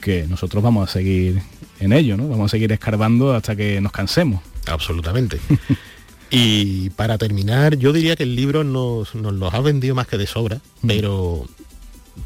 que 0.02 0.26
nosotros 0.28 0.62
vamos 0.62 0.88
a 0.88 0.92
seguir 0.92 1.40
en 1.80 1.92
ello, 1.92 2.16
¿no? 2.16 2.28
Vamos 2.28 2.46
a 2.46 2.48
seguir 2.50 2.70
escarbando 2.72 3.34
hasta 3.34 3.56
que 3.56 3.80
nos 3.80 3.90
cansemos. 3.90 4.42
Absolutamente. 4.66 5.40
y 6.30 6.90
para 6.90 7.16
terminar, 7.16 7.76
yo 7.78 7.94
diría 7.94 8.14
que 8.14 8.24
el 8.24 8.36
libro 8.36 8.62
nos, 8.62 9.14
nos 9.14 9.32
los 9.32 9.54
ha 9.54 9.60
vendido 9.60 9.94
más 9.94 10.06
que 10.06 10.18
de 10.18 10.26
sobra, 10.26 10.60
mm. 10.82 10.86
pero 10.86 11.48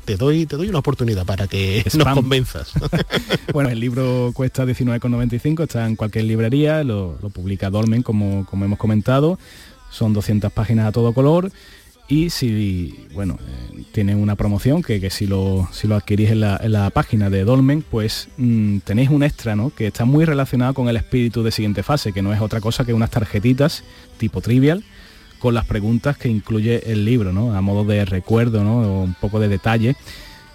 te 0.05 0.17
doy, 0.17 0.47
te 0.47 0.57
doy 0.57 0.69
una 0.69 0.79
oportunidad 0.79 1.25
para 1.25 1.47
que 1.47 1.85
nos 1.95 2.15
convenzas. 2.15 2.73
bueno, 3.53 3.71
el 3.71 3.81
libro 3.81 4.33
cuesta 4.35 4.65
19,95, 4.65 5.63
está 5.63 5.87
en 5.87 5.97
cualquier 5.97 6.25
librería, 6.25 6.85
lo, 6.85 7.17
publica 7.33 7.71
Dolmen, 7.71 8.03
como, 8.03 8.47
como 8.47 8.65
hemos 8.65 8.79
comentado. 8.79 9.39
Son 9.91 10.13
200 10.13 10.53
páginas 10.53 10.87
a 10.87 10.93
todo 10.93 11.13
color 11.13 11.51
y 12.09 12.31
si 12.31 13.09
bueno 13.15 13.39
eh, 13.41 13.85
tiene 13.93 14.15
una 14.15 14.37
promoción 14.37 14.83
que, 14.83 15.09
si 15.11 15.27
lo 15.27 15.69
si 15.73 15.87
lo 15.87 15.95
adquirís 15.95 16.31
en 16.31 16.41
la, 16.41 16.91
página 16.91 17.31
de 17.31 17.45
Dolmen 17.45 17.83
pues 17.89 18.29
mm, 18.37 18.79
tenéis 18.79 19.09
un 19.11 19.23
extra 19.23 19.55
¿no? 19.55 19.71
que 19.71 19.87
está 19.87 20.05
muy 20.05 20.25
relacionado 20.25 20.75
con 20.75 20.89
el 20.89 20.97
espíritu 20.97 21.43
de 21.43 21.53
siguiente 21.53 21.83
fase 21.83 22.13
que 22.13 22.21
no 22.21 22.35
es 22.35 22.41
otra 22.41 22.61
cosa 22.61 22.85
que 22.85 22.93
unas 22.93 23.11
tarjetitas 23.11 23.85
tipo 24.19 24.41
trivial 24.41 24.85
con 25.43 25.55
las 25.55 25.65
preguntas 25.67 26.17
que 26.17 26.29
incluye 26.29 26.93
el 26.93 27.05
libro, 27.05 27.33
¿no? 27.33 27.53
A 27.53 27.61
modo 27.61 27.85
de 27.85 28.05
recuerdo, 28.05 28.63
¿no? 28.63 29.03
Un 29.03 29.15
poco 29.15 29.41
de 29.41 29.49
detalle. 29.49 29.97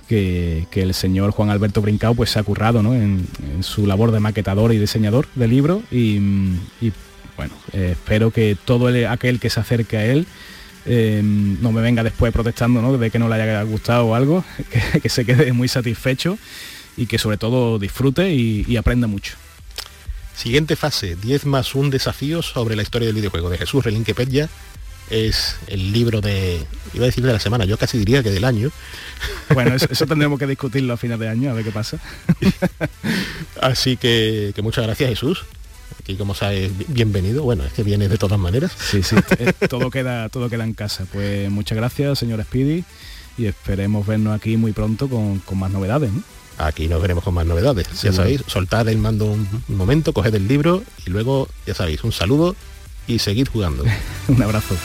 Que, 0.07 0.65
el 0.71 0.93
señor 0.93 1.31
Juan 1.31 1.49
Alberto 1.49 1.81
Brincao 1.81 2.15
pues 2.15 2.29
se 2.29 2.39
ha 2.39 2.43
currado 2.43 2.81
¿no? 2.81 2.95
en, 2.95 3.27
su 3.59 3.85
labor 3.85 4.11
de 4.11 4.21
maquetador 4.21 4.71
y 4.71 4.77
diseñador 4.77 5.27
del 5.35 5.49
libro 5.49 5.83
y, 5.91 6.17
bueno, 7.35 7.53
eh, 7.73 7.89
espero 7.91 8.31
que 8.31 8.55
todo 8.63 8.87
aquel 9.09 9.41
que 9.41 9.49
se 9.49 9.59
acerque 9.59 9.97
a 9.97 10.05
él 10.05 10.25
eh, 10.85 11.21
no 11.21 11.73
me 11.73 11.81
venga 11.81 12.03
después 12.03 12.31
protestando 12.31 12.81
¿no? 12.81 12.97
de 12.97 13.11
que 13.11 13.19
no 13.19 13.27
le 13.27 13.35
haya 13.35 13.61
gustado 13.63 14.05
o 14.05 14.15
algo, 14.15 14.45
que, 15.01 15.09
se 15.09 15.25
quede 15.25 15.51
muy 15.51 15.67
satisfecho 15.67 16.37
y 16.95 17.07
que 17.07 17.17
sobre 17.17 17.35
todo 17.35 17.77
disfrute 17.77 18.33
y, 18.33 18.77
aprenda 18.77 19.07
mucho. 19.07 19.35
Siguiente 20.37 20.77
fase, 20.77 21.17
10 21.17 21.45
más 21.47 21.75
un 21.75 21.89
desafío 21.89 22.41
sobre 22.41 22.77
la 22.77 22.83
historia 22.83 23.07
del 23.07 23.15
videojuego 23.15 23.49
de 23.49 23.57
Jesús 23.57 23.83
Relinque 23.83 24.15
es 25.09 25.55
el 25.67 25.91
libro 25.91 26.21
de, 26.21 26.65
iba 26.93 27.03
a 27.03 27.07
decir 27.07 27.25
de 27.25 27.33
la 27.33 27.39
semana, 27.39 27.65
yo 27.65 27.77
casi 27.77 27.97
diría 27.97 28.23
que 28.23 28.31
del 28.31 28.43
año. 28.43 28.71
Bueno, 29.53 29.75
eso, 29.75 30.05
tendremos 30.05 30.39
que 30.39 30.47
discutirlo 30.47 30.93
a 30.93 30.97
final 30.97 31.19
de 31.19 31.29
año, 31.29 31.51
a 31.51 31.53
ver 31.53 31.63
qué 31.63 31.71
pasa. 31.71 31.97
Así 33.61 33.97
que, 33.97 34.53
muchas 34.61 34.85
gracias 34.85 35.09
Jesús. 35.09 35.45
Aquí 35.99 36.15
como 36.15 36.35
sabes, 36.35 36.71
bienvenido. 36.87 37.43
Bueno, 37.43 37.63
es 37.63 37.73
que 37.73 37.83
vienes 37.83 38.09
de 38.09 38.17
todas 38.17 38.39
maneras. 38.39 38.71
Sí, 38.77 39.03
sí, 39.03 39.15
todo 39.69 39.89
queda, 39.89 40.29
todo 40.29 40.49
queda 40.49 40.63
en 40.63 40.73
casa. 40.73 41.05
Pues 41.11 41.49
muchas 41.49 41.77
gracias, 41.77 42.19
señor 42.19 42.43
Speedy, 42.43 42.83
y 43.37 43.45
esperemos 43.45 44.05
vernos 44.05 44.35
aquí 44.35 44.57
muy 44.57 44.73
pronto 44.73 45.09
con, 45.09 45.41
más 45.57 45.71
novedades. 45.71 46.11
Aquí 46.57 46.87
nos 46.87 47.01
veremos 47.01 47.23
con 47.23 47.33
más 47.33 47.45
novedades. 47.45 47.87
ya 48.01 48.11
sabéis, 48.11 48.41
soltar 48.47 48.87
el 48.89 48.97
mando 48.97 49.25
un 49.25 49.47
momento, 49.67 50.13
coged 50.13 50.33
el 50.35 50.47
libro 50.47 50.83
y 51.05 51.09
luego, 51.09 51.47
ya 51.65 51.73
sabéis, 51.73 52.03
un 52.03 52.11
saludo 52.11 52.55
y 53.07 53.19
seguid 53.19 53.47
jugando. 53.47 53.83
Un 54.27 54.41
abrazo. 54.41 54.75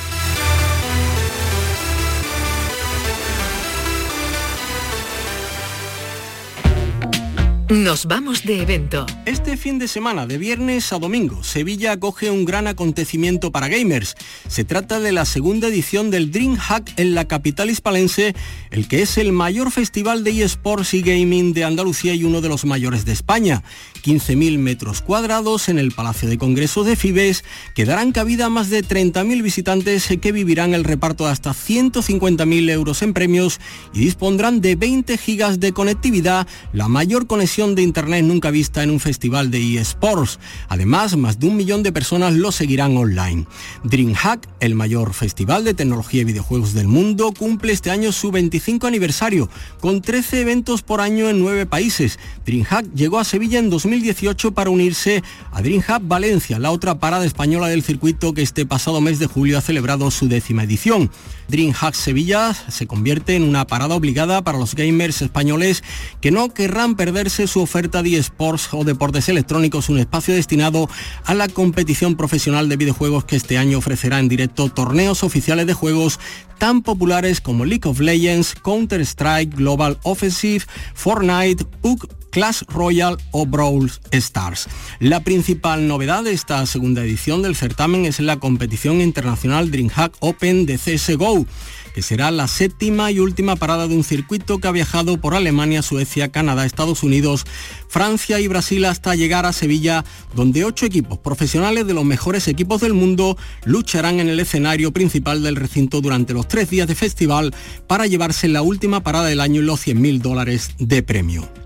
Nos 7.73 8.05
vamos 8.05 8.45
de 8.45 8.61
evento. 8.61 9.07
Este 9.25 9.57
fin 9.57 9.79
de 9.79 9.89
semana, 9.89 10.27
de 10.27 10.37
viernes 10.37 10.93
a 10.93 10.99
domingo, 10.99 11.43
Sevilla 11.43 11.93
acoge 11.93 12.31
un 12.31 12.45
gran 12.45 12.67
acontecimiento 12.67 13.51
para 13.51 13.69
gamers. 13.69 14.15
Se 14.47 14.65
trata 14.65 15.01
de 15.01 15.11
la 15.11 15.25
segunda 15.25 15.69
edición 15.69 16.11
del 16.11 16.31
DreamHack 16.31 16.93
en 16.99 17.15
la 17.15 17.27
capital 17.27 17.71
hispalense, 17.71 18.35
el 18.71 18.89
que 18.89 19.01
es 19.01 19.17
el 19.17 19.33
mayor 19.33 19.71
festival 19.71 20.23
de 20.23 20.43
eSports 20.43 20.93
y 20.93 21.01
gaming 21.01 21.55
de 21.55 21.65
Andalucía 21.65 22.13
y 22.13 22.25
uno 22.25 22.43
de 22.43 22.51
los 22.51 22.67
mayores 22.67 23.07
de 23.07 23.13
España. 23.13 23.63
15.000 24.03 24.59
metros 24.59 25.01
cuadrados 25.01 25.71
en 25.71 25.79
el 25.79 25.93
Palacio 25.93 26.29
de 26.29 26.37
Congresos 26.37 26.85
de 26.85 26.97
Fibes, 26.97 27.43
que 27.75 27.87
darán 27.87 28.13
cabida 28.13 28.47
a 28.47 28.51
más 28.51 28.69
de 28.69 28.85
30.000 28.85 29.43
visitantes 29.43 30.09
que 30.21 30.33
vivirán 30.33 30.75
el 30.75 30.85
reparto 30.85 31.25
de 31.25 31.31
hasta 31.31 31.53
150.000 31.53 32.71
euros 32.71 33.01
en 33.01 33.15
premios 33.15 33.61
y 33.95 34.01
dispondrán 34.01 34.61
de 34.61 34.77
20 34.77 35.17
gigas 35.17 35.59
de 35.59 35.73
conectividad, 35.73 36.47
la 36.75 36.89
mayor 36.89 37.27
conexión 37.27 37.62
de 37.63 37.83
Internet 37.83 38.25
nunca 38.25 38.51
vista 38.51 38.83
en 38.83 38.91
un 38.91 38.99
festival 38.99 39.53
de 39.53 39.79
eSports. 39.79 40.41
Además, 40.69 41.17
más 41.17 41.39
de 41.39 41.47
un 41.47 41.57
millón 41.57 41.85
de 41.85 41.93
personas 41.93 42.35
lo 42.35 42.51
seguirán 42.51 42.97
online. 42.97 43.47
DreamHack, 43.85 44.49
el 44.59 44.75
mayor 44.75 45.15
festival 45.15 45.63
de 45.65 45.73
tecnología 45.73 46.23
y 46.23 46.25
videojuegos 46.25 46.75
del 46.75 46.89
mundo, 46.89 47.33
cumple 47.33 47.73
este 47.73 47.93
año 47.93 48.11
su 48.11 48.33
25 48.33 48.89
aniversario, 48.89 49.49
con 49.81 50.03
13 50.03 50.41
eventos 50.41 50.83
por 50.83 51.01
año 51.01 51.31
en 51.31 51.39
9 51.39 51.67
países. 51.67 52.19
DreamHack 52.45 52.93
llegó 52.95 53.21
a 53.21 53.25
Sevilla 53.25 53.61
en 53.61 53.71
2018 53.71 54.53
para 54.53 54.71
unirse 54.71 55.23
a 55.53 55.63
DreamHack 55.63 56.03
Valencia, 56.09 56.59
la 56.59 56.73
otra 56.73 56.99
parada 56.99 57.25
española 57.25 57.69
del 57.69 57.85
circuito 57.85 58.35
que 58.35 58.43
este 58.43 58.67
pasado 58.67 59.01
mes 59.01 59.21
de 59.21 59.27
julio 59.27 59.57
ha 59.57 59.61
celebrado 59.61 60.11
su 60.11 60.27
décima 60.27 60.65
edición. 60.65 61.11
DreamHack 61.49 61.95
Sevilla 61.95 62.53
se 62.55 62.87
convierte 62.87 63.37
en 63.37 63.45
una 63.45 63.67
parada 63.67 63.95
obligada 63.95 64.43
para 64.43 64.59
los 64.59 64.75
gamers 64.75 65.23
españoles 65.23 65.85
que 66.21 66.31
no 66.31 66.53
querrán 66.55 66.97
perderse 66.97 67.47
su 67.53 67.61
oferta 67.61 68.03
de 68.03 68.17
esports 68.17 68.71
o 68.73 68.83
deportes 68.83 69.29
electrónicos, 69.29 69.91
un 69.91 69.99
espacio 69.99 70.33
destinado 70.33 70.89
a 71.25 71.35
la 71.35 71.49
competición 71.49 72.17
profesional 72.17 72.71
de 72.71 72.79
videojuegos 72.79 73.27
que 73.27 73.37
este 73.37 73.59
año 73.59 73.77
ofrecerá 73.77 74.21
en 74.21 74.29
directo 74.29 74.71
torneos 74.71 75.23
oficiales 75.23 75.67
de 75.67 75.75
juegos 75.75 76.19
tan 76.57 76.81
populares 76.81 77.43
como 77.43 77.67
League 77.67 77.87
of 77.87 78.01
Legends, 78.01 78.55
Counter-Strike, 78.55 79.55
Global 79.55 79.99
Offensive, 80.03 80.65
Fortnite, 80.95 81.67
PUC 81.83 82.22
Clash 82.33 82.63
Royale 82.67 83.19
o 83.31 83.47
Brawl 83.47 83.93
Stars. 84.11 84.67
La 84.99 85.21
principal 85.21 85.87
novedad 85.87 86.25
de 86.25 86.33
esta 86.33 86.67
segunda 86.67 87.05
edición 87.05 87.43
del 87.43 87.55
certamen 87.55 88.07
es 88.07 88.19
la 88.19 88.41
competición 88.41 89.01
internacional 89.01 89.71
DreamHack 89.71 90.17
Open 90.21 90.67
de 90.67 90.79
CSGO 90.79 91.47
que 91.95 92.03
será 92.03 92.31
la 92.31 92.49
séptima 92.49 93.11
y 93.11 93.19
última 93.19 93.57
parada 93.57 93.87
de 93.87 93.95
un 93.95 94.05
circuito 94.05 94.59
que 94.59 94.69
ha 94.69 94.73
viajado 94.73 95.21
por 95.21 95.35
Alemania, 95.35 95.83
Suecia, 95.83 96.31
Canadá, 96.31 96.65
Estados 96.65 97.03
Unidos, 97.03 97.45
Francia 97.89 98.41
y 98.41 98.49
Brasil 98.49 98.85
hasta 98.85 99.15
llegar 99.15 99.47
a 99.47 99.53
Sevilla, 99.53 100.05
donde 100.35 100.65
ocho 100.65 100.87
equipos 100.87 101.19
profesionales 101.19 101.87
de 101.87 101.95
los 101.95 102.05
mejores 102.05 102.49
equipos 102.49 102.81
del 102.81 102.95
mundo 102.95 103.37
lucharán 103.65 104.21
en 104.21 104.29
el 104.29 104.41
escenario 104.41 104.93
principal 104.93 105.43
del 105.43 105.57
recinto 105.57 106.01
durante 106.01 106.33
los 106.33 106.49
tres 106.49 106.71
días 106.71 106.89
de 106.89 106.95
festival 106.95 107.55
para 107.87 108.07
llevarse 108.07 108.49
la 108.49 108.63
última 108.63 109.03
parada 109.03 109.27
del 109.27 109.41
año 109.41 109.61
y 109.61 109.65
los 109.65 109.87
100.000 109.87 110.21
dólares 110.21 110.71
de 110.79 111.03
premio. 111.03 111.62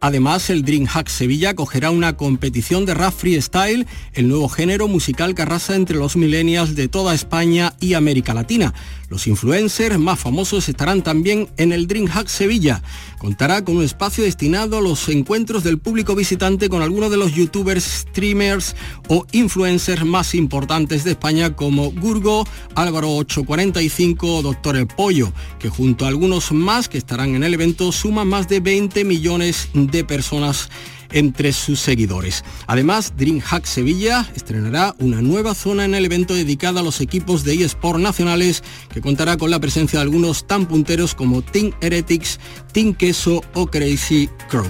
Además, 0.00 0.48
el 0.48 0.64
DreamHack 0.64 1.08
Sevilla 1.08 1.50
acogerá 1.50 1.90
una 1.90 2.16
competición 2.16 2.86
de 2.86 2.94
rap 2.94 3.12
freestyle, 3.12 3.84
el 4.12 4.28
nuevo 4.28 4.48
género 4.48 4.86
musical 4.86 5.34
que 5.34 5.42
arrasa 5.42 5.74
entre 5.74 5.96
los 5.96 6.16
millennials 6.16 6.76
de 6.76 6.86
toda 6.86 7.14
España 7.14 7.74
y 7.80 7.94
América 7.94 8.32
Latina. 8.32 8.74
Los 9.08 9.26
influencers 9.26 9.98
más 9.98 10.20
famosos 10.20 10.68
estarán 10.68 11.02
también 11.02 11.48
en 11.56 11.72
el 11.72 11.88
DreamHack 11.88 12.28
Sevilla. 12.28 12.80
Contará 13.18 13.64
con 13.64 13.78
un 13.78 13.82
espacio 13.82 14.22
destinado 14.22 14.78
a 14.78 14.80
los 14.80 15.08
encuentros 15.08 15.64
del 15.64 15.78
público 15.78 16.14
visitante 16.14 16.68
con 16.68 16.82
algunos 16.82 17.10
de 17.10 17.16
los 17.16 17.34
youtubers, 17.34 17.82
streamers 17.82 18.76
o 19.08 19.26
influencers 19.32 20.04
más 20.04 20.36
importantes 20.36 21.02
de 21.02 21.10
España 21.10 21.56
como 21.56 21.90
Gurgo, 21.90 22.46
Álvaro 22.76 23.10
845 23.16 24.36
o 24.36 24.42
Doctor 24.42 24.76
El 24.76 24.86
Pollo, 24.86 25.32
que 25.58 25.68
junto 25.68 26.04
a 26.04 26.08
algunos 26.08 26.52
más 26.52 26.88
que 26.88 26.98
estarán 26.98 27.34
en 27.34 27.42
el 27.42 27.54
evento 27.54 27.90
suman 27.90 28.28
más 28.28 28.48
de 28.48 28.60
20 28.60 29.04
millones 29.04 29.68
de 29.74 30.04
personas 30.04 30.70
entre 31.12 31.52
sus 31.52 31.80
seguidores. 31.80 32.44
Además, 32.66 33.12
DreamHack 33.16 33.64
Sevilla 33.64 34.28
estrenará 34.34 34.94
una 34.98 35.22
nueva 35.22 35.54
zona 35.54 35.84
en 35.84 35.94
el 35.94 36.04
evento 36.04 36.34
dedicada 36.34 36.80
a 36.80 36.84
los 36.84 37.00
equipos 37.00 37.44
de 37.44 37.54
eSport 37.64 38.00
nacionales 38.00 38.62
que 38.92 39.00
contará 39.00 39.36
con 39.36 39.50
la 39.50 39.60
presencia 39.60 39.98
de 39.98 40.04
algunos 40.04 40.46
tan 40.46 40.66
punteros 40.66 41.14
como 41.14 41.42
Team 41.42 41.72
Heretics, 41.80 42.38
Team 42.72 42.94
Queso 42.94 43.42
o 43.54 43.66
Crazy 43.66 44.28
Crow. 44.48 44.66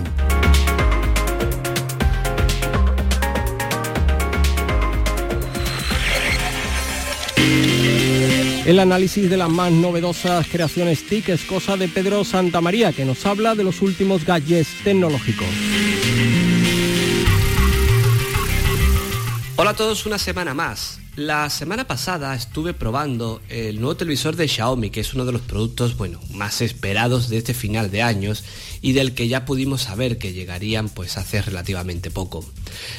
El 8.69 8.81
análisis 8.81 9.31
de 9.31 9.39
las 9.39 9.49
más 9.49 9.73
novedosas 9.73 10.47
creaciones 10.47 11.07
TIC 11.07 11.31
es 11.31 11.45
cosa 11.45 11.79
de 11.79 11.89
Pedro 11.89 12.23
Santamaría, 12.23 12.93
que 12.93 13.07
nos 13.07 13.25
habla 13.25 13.55
de 13.55 13.65
los 13.65 13.81
últimos 13.81 14.27
gadgets 14.27 14.69
tecnológicos. 14.85 15.49
Hola 19.57 19.71
a 19.71 19.75
todos, 19.75 20.05
una 20.05 20.19
semana 20.19 20.53
más. 20.53 21.01
La 21.17 21.49
semana 21.49 21.87
pasada 21.87 22.35
estuve 22.35 22.75
probando 22.75 23.41
el 23.49 23.81
nuevo 23.81 23.97
televisor 23.97 24.37
de 24.37 24.47
Xiaomi, 24.47 24.91
que 24.91 25.01
es 25.01 25.15
uno 25.15 25.25
de 25.25 25.33
los 25.33 25.41
productos, 25.41 25.97
bueno, 25.97 26.21
más 26.35 26.61
esperados 26.61 27.31
de 27.31 27.39
este 27.39 27.55
final 27.55 27.91
de 27.91 28.03
años 28.03 28.45
y 28.83 28.93
del 28.93 29.15
que 29.15 29.29
ya 29.29 29.47
pudimos 29.47 29.81
saber 29.81 30.19
que 30.19 30.35
llegarían 30.35 30.91
pues 30.91 31.17
hace 31.17 31.41
relativamente 31.41 32.11
poco. 32.11 32.45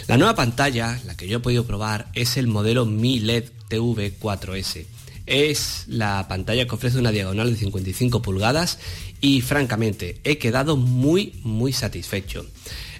La 0.07 0.17
nueva 0.17 0.33
pantalla, 0.33 0.99
la 1.05 1.15
que 1.15 1.27
yo 1.27 1.37
he 1.37 1.41
podido 1.41 1.67
probar, 1.67 2.07
es 2.15 2.37
el 2.37 2.47
modelo 2.47 2.87
Mi 2.87 3.19
LED 3.19 3.51
TV 3.67 4.17
4S. 4.19 4.98
Es 5.29 5.83
la 5.85 6.27
pantalla 6.27 6.67
que 6.67 6.73
ofrece 6.73 6.97
una 6.97 7.11
diagonal 7.11 7.51
de 7.51 7.59
55 7.59 8.23
pulgadas 8.23 8.79
y 9.21 9.41
francamente 9.41 10.17
he 10.23 10.39
quedado 10.39 10.75
muy 10.75 11.35
muy 11.43 11.71
satisfecho. 11.71 12.47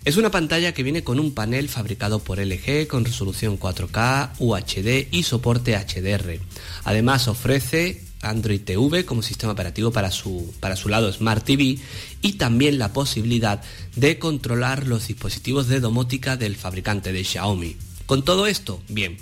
Es 0.05 0.15
una 0.15 0.29
pantalla 0.29 0.71
que 0.75 0.83
viene 0.83 1.03
con 1.03 1.19
un 1.19 1.33
panel 1.33 1.69
fabricado 1.69 2.19
por 2.19 2.37
LG 2.37 2.85
con 2.87 3.03
resolución 3.03 3.59
4K, 3.59 4.33
UHD 4.37 5.07
y 5.09 5.23
soporte 5.23 5.75
HDR. 5.75 6.39
Además 6.83 7.27
ofrece 7.27 8.03
Android 8.21 8.61
TV 8.61 9.05
como 9.05 9.23
sistema 9.23 9.53
operativo 9.53 9.91
para 9.91 10.11
su, 10.11 10.53
para 10.59 10.75
su 10.75 10.87
lado 10.87 11.11
Smart 11.11 11.43
TV 11.43 11.79
y 12.21 12.33
también 12.33 12.77
la 12.77 12.93
posibilidad 12.93 13.63
de 13.95 14.19
controlar 14.19 14.85
los 14.85 15.07
dispositivos 15.07 15.67
de 15.67 15.79
domótica 15.79 16.37
del 16.37 16.55
fabricante 16.55 17.11
de 17.11 17.23
Xiaomi. 17.23 17.75
Con 18.05 18.23
todo 18.23 18.45
esto, 18.45 18.83
bien, 18.87 19.17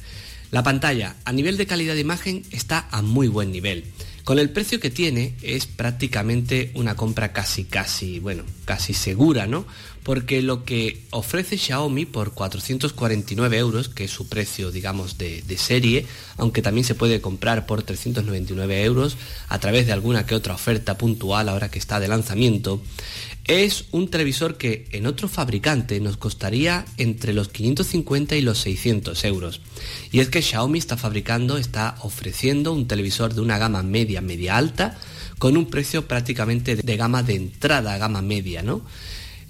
la 0.52 0.64
pantalla 0.64 1.16
a 1.26 1.34
nivel 1.34 1.58
de 1.58 1.68
calidad 1.68 1.96
de 1.96 2.02
imagen 2.02 2.44
está 2.52 2.88
a 2.92 3.02
muy 3.02 3.28
buen 3.28 3.52
nivel. 3.52 3.86
Con 4.24 4.40
el 4.40 4.50
precio 4.50 4.82
que 4.82 4.90
tiene 4.90 5.36
es 5.42 5.68
prácticamente 5.68 6.72
una 6.74 6.96
compra 6.96 7.32
casi 7.32 7.64
casi, 7.64 8.20
bueno, 8.20 8.44
casi 8.66 8.94
segura, 8.94 9.48
¿no? 9.48 9.66
porque 10.08 10.42
lo 10.42 10.64
que 10.64 11.02
ofrece 11.10 11.58
Xiaomi 11.58 12.06
por 12.06 12.34
449 12.34 13.58
euros, 13.58 13.90
que 13.90 14.06
es 14.06 14.12
su 14.12 14.30
precio, 14.30 14.72
digamos, 14.72 15.18
de, 15.18 15.44
serie, 15.58 16.06
aunque 16.38 16.62
también 16.62 16.86
se 16.86 16.96
puede 16.96 17.20
comprar 17.20 17.66
por 17.66 17.84
399 17.84 18.86
euros 18.86 19.18
a 19.50 19.60
través 19.60 19.86
de 19.86 19.92
alguna 19.92 20.26
que 20.26 20.34
otra 20.34 20.54
oferta 20.54 20.98
puntual 20.98 21.50
ahora 21.50 21.70
que 21.70 21.78
está 21.78 22.00
de 22.00 22.08
lanzamiento, 22.08 22.82
es 23.48 23.86
un 23.92 24.10
televisor 24.10 24.58
que 24.58 24.88
en 24.92 25.08
otro 25.08 25.30
fabricante 25.30 26.02
nos 26.02 26.18
costaría 26.18 26.86
entre 26.98 27.34
los 27.34 27.48
550 27.48 28.36
y 28.36 28.42
los 28.42 28.60
600 28.60 29.24
euros. 29.24 29.62
Y 30.12 30.20
es 30.20 30.28
que 30.28 30.42
Xiaomi 30.42 30.78
está 30.78 30.98
fabricando, 30.98 31.58
está 31.58 31.96
ofreciendo 32.02 32.74
un 32.74 32.88
televisor 32.88 33.34
de 33.34 33.42
una 33.42 33.58
gama 33.58 33.84
media, 33.84 34.20
media 34.20 34.58
alta, 34.58 35.00
con 35.40 35.56
un 35.56 35.68
precio 35.68 36.08
prácticamente 36.08 36.76
de 36.76 36.98
gama 36.98 37.24
de 37.24 37.36
entrada, 37.36 37.98
gama 37.98 38.22
media, 38.22 38.64
¿no? 38.64 38.82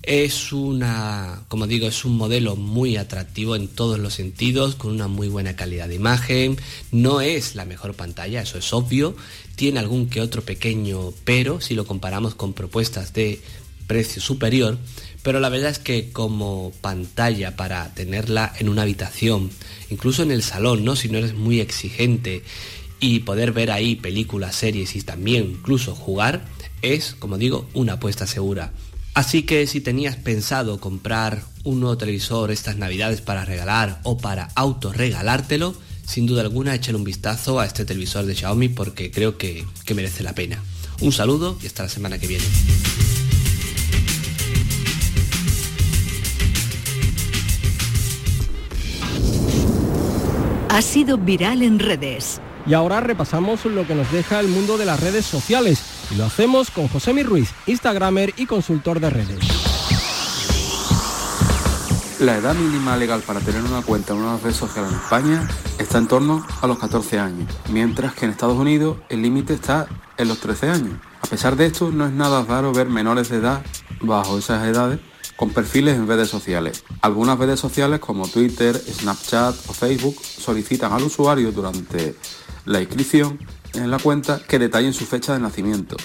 Es 0.03 0.53
una, 0.53 1.43
como 1.49 1.67
digo, 1.67 1.87
es 1.87 2.05
un 2.05 2.15
modelo 2.15 2.55
muy 2.55 2.95
atractivo 2.95 3.55
en 3.57 3.67
todos 3.67 3.99
los 3.99 4.13
sentidos, 4.13 4.75
con 4.75 4.91
una 4.91 5.07
muy 5.09 5.27
buena 5.27 5.55
calidad 5.55 5.89
de 5.89 5.95
imagen. 5.95 6.55
No 6.91 7.19
es 7.19 7.55
la 7.55 7.65
mejor 7.65 7.93
pantalla, 7.93 8.43
eso 8.43 8.57
es 8.57 8.71
obvio. 8.71 9.17
Tiene 9.55 9.79
algún 9.79 10.07
que 10.07 10.21
otro 10.21 10.43
pequeño 10.43 11.11
pero 11.25 11.59
si 11.59 11.73
lo 11.73 11.85
comparamos 11.85 12.35
con 12.35 12.53
propuestas 12.53 13.11
de 13.11 13.41
precio 13.87 14.21
superior. 14.21 14.77
Pero 15.23 15.39
la 15.39 15.49
verdad 15.49 15.71
es 15.71 15.79
que 15.79 16.11
como 16.11 16.71
pantalla 16.81 17.55
para 17.55 17.93
tenerla 17.93 18.53
en 18.59 18.69
una 18.69 18.83
habitación, 18.83 19.49
incluso 19.89 20.23
en 20.23 20.31
el 20.31 20.43
salón, 20.43 20.85
¿no? 20.85 20.95
Si 20.95 21.09
no 21.09 21.17
eres 21.17 21.33
muy 21.33 21.59
exigente 21.59 22.43
y 22.99 23.19
poder 23.19 23.51
ver 23.51 23.71
ahí 23.71 23.95
películas, 23.95 24.55
series 24.55 24.95
y 24.95 25.01
también 25.01 25.43
incluso 25.51 25.95
jugar, 25.95 26.45
es, 26.81 27.15
como 27.17 27.37
digo, 27.37 27.67
una 27.73 27.93
apuesta 27.93 28.27
segura. 28.27 28.71
Así 29.13 29.43
que 29.43 29.65
si 29.65 29.81
tenías 29.81 30.15
pensado 30.15 30.79
comprar 30.79 31.43
un 31.63 31.79
nuevo 31.79 31.97
televisor 31.97 32.51
estas 32.51 32.77
navidades 32.77 33.21
para 33.21 33.45
regalar 33.45 33.99
o 34.03 34.17
para 34.17 34.49
autorregalártelo, 34.55 35.75
sin 36.05 36.27
duda 36.27 36.41
alguna 36.41 36.75
échale 36.75 36.97
un 36.97 37.03
vistazo 37.03 37.59
a 37.59 37.65
este 37.65 37.83
televisor 37.83 38.25
de 38.25 38.35
Xiaomi 38.35 38.69
porque 38.69 39.11
creo 39.11 39.37
que, 39.37 39.65
que 39.85 39.93
merece 39.95 40.23
la 40.23 40.33
pena. 40.33 40.63
Un 41.01 41.11
saludo 41.11 41.57
y 41.61 41.65
hasta 41.65 41.83
la 41.83 41.89
semana 41.89 42.19
que 42.19 42.27
viene. 42.27 42.45
Ha 50.69 50.81
sido 50.81 51.17
viral 51.17 51.61
en 51.61 51.79
redes. 51.79 52.41
Y 52.65 52.73
ahora 52.73 52.99
repasamos 52.99 53.63
lo 53.65 53.87
que 53.87 53.95
nos 53.95 54.11
deja 54.11 54.39
el 54.41 54.49
mundo 54.49 54.77
de 54.77 54.85
las 54.85 54.99
redes 54.99 55.25
sociales 55.25 55.81
y 56.11 56.15
lo 56.15 56.25
hacemos 56.25 56.69
con 56.69 56.89
José 56.89 57.13
Ruiz, 57.23 57.51
Instagramer 57.65 58.33
y 58.35 58.45
consultor 58.45 58.99
de 58.99 59.09
redes. 59.09 59.39
La 62.19 62.35
edad 62.35 62.55
mínima 62.55 62.97
legal 62.97 63.21
para 63.21 63.39
tener 63.39 63.63
una 63.63 63.81
cuenta 63.81 64.13
en 64.13 64.19
una 64.19 64.37
red 64.37 64.51
social 64.51 64.85
en 64.89 64.95
España 64.95 65.47
está 65.77 65.99
en 65.99 66.07
torno 66.07 66.45
a 66.61 66.67
los 66.67 66.77
14 66.79 67.19
años, 67.19 67.47
mientras 67.69 68.13
que 68.15 68.25
en 68.25 68.31
Estados 68.31 68.57
Unidos 68.57 68.97
el 69.07 69.21
límite 69.21 69.53
está 69.53 69.87
en 70.17 70.27
los 70.27 70.39
13 70.39 70.69
años. 70.69 70.99
A 71.21 71.27
pesar 71.27 71.55
de 71.55 71.67
esto, 71.67 71.91
no 71.91 72.05
es 72.05 72.11
nada 72.11 72.43
raro 72.43 72.73
ver 72.73 72.89
menores 72.89 73.29
de 73.29 73.37
edad 73.37 73.61
bajo 74.01 74.37
esas 74.37 74.67
edades 74.67 74.99
con 75.37 75.51
perfiles 75.51 75.95
en 75.95 76.07
redes 76.07 76.27
sociales. 76.27 76.83
Algunas 77.01 77.39
redes 77.39 77.59
sociales 77.59 78.01
como 78.01 78.27
Twitter, 78.27 78.75
Snapchat 78.75 79.55
o 79.69 79.73
Facebook 79.73 80.17
solicitan 80.21 80.91
al 80.91 81.03
usuario 81.03 81.53
durante 81.53 82.15
la 82.65 82.81
inscripción 82.81 83.39
en 83.73 83.89
la 83.89 83.99
cuenta 83.99 84.41
que 84.45 84.59
detallen 84.59 84.93
su 84.93 85.05
fecha 85.05 85.33
de 85.33 85.39
nacimiento. 85.39 85.95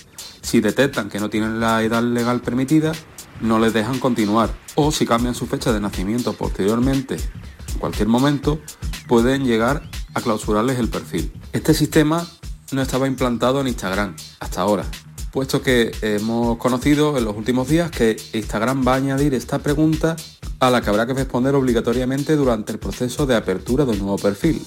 Si 0.42 0.60
detectan 0.60 1.08
que 1.08 1.18
no 1.18 1.30
tienen 1.30 1.58
la 1.58 1.82
edad 1.82 2.02
legal 2.02 2.42
permitida, 2.42 2.92
no 3.40 3.58
les 3.58 3.72
dejan 3.72 3.98
continuar. 3.98 4.50
O 4.74 4.92
si 4.92 5.06
cambian 5.06 5.34
su 5.34 5.46
fecha 5.46 5.72
de 5.72 5.80
nacimiento 5.80 6.34
posteriormente, 6.34 7.16
en 7.16 7.78
cualquier 7.78 8.08
momento, 8.08 8.60
pueden 9.08 9.44
llegar 9.44 9.82
a 10.14 10.20
clausurarles 10.20 10.78
el 10.78 10.88
perfil. 10.88 11.32
Este 11.52 11.72
sistema 11.74 12.26
no 12.70 12.82
estaba 12.82 13.06
implantado 13.06 13.60
en 13.60 13.68
Instagram 13.68 14.14
hasta 14.40 14.60
ahora, 14.60 14.84
puesto 15.32 15.62
que 15.62 15.92
hemos 16.02 16.58
conocido 16.58 17.16
en 17.16 17.24
los 17.24 17.34
últimos 17.34 17.66
días 17.66 17.90
que 17.90 18.16
Instagram 18.34 18.86
va 18.86 18.92
a 18.92 18.96
añadir 18.96 19.32
esta 19.32 19.58
pregunta 19.58 20.14
a 20.60 20.70
la 20.70 20.82
que 20.82 20.90
habrá 20.90 21.06
que 21.06 21.14
responder 21.14 21.54
obligatoriamente 21.54 22.36
durante 22.36 22.70
el 22.70 22.78
proceso 22.78 23.24
de 23.24 23.34
apertura 23.34 23.86
de 23.86 23.92
un 23.92 23.98
nuevo 23.98 24.18
perfil. 24.18 24.62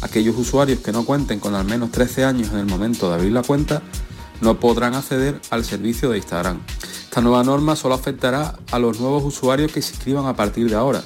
Aquellos 0.00 0.36
usuarios 0.36 0.80
que 0.80 0.92
no 0.92 1.04
cuenten 1.04 1.40
con 1.40 1.54
al 1.54 1.66
menos 1.66 1.92
13 1.92 2.24
años 2.24 2.48
en 2.52 2.58
el 2.58 2.64
momento 2.64 3.08
de 3.08 3.16
abrir 3.16 3.32
la 3.32 3.42
cuenta 3.42 3.82
no 4.40 4.58
podrán 4.58 4.94
acceder 4.94 5.40
al 5.50 5.64
servicio 5.64 6.08
de 6.08 6.16
Instagram. 6.16 6.62
Esta 7.04 7.20
nueva 7.20 7.44
norma 7.44 7.76
solo 7.76 7.94
afectará 7.94 8.58
a 8.70 8.78
los 8.78 9.00
nuevos 9.00 9.22
usuarios 9.24 9.70
que 9.72 9.82
se 9.82 9.92
inscriban 9.92 10.24
a 10.24 10.34
partir 10.34 10.70
de 10.70 10.76
ahora 10.76 11.02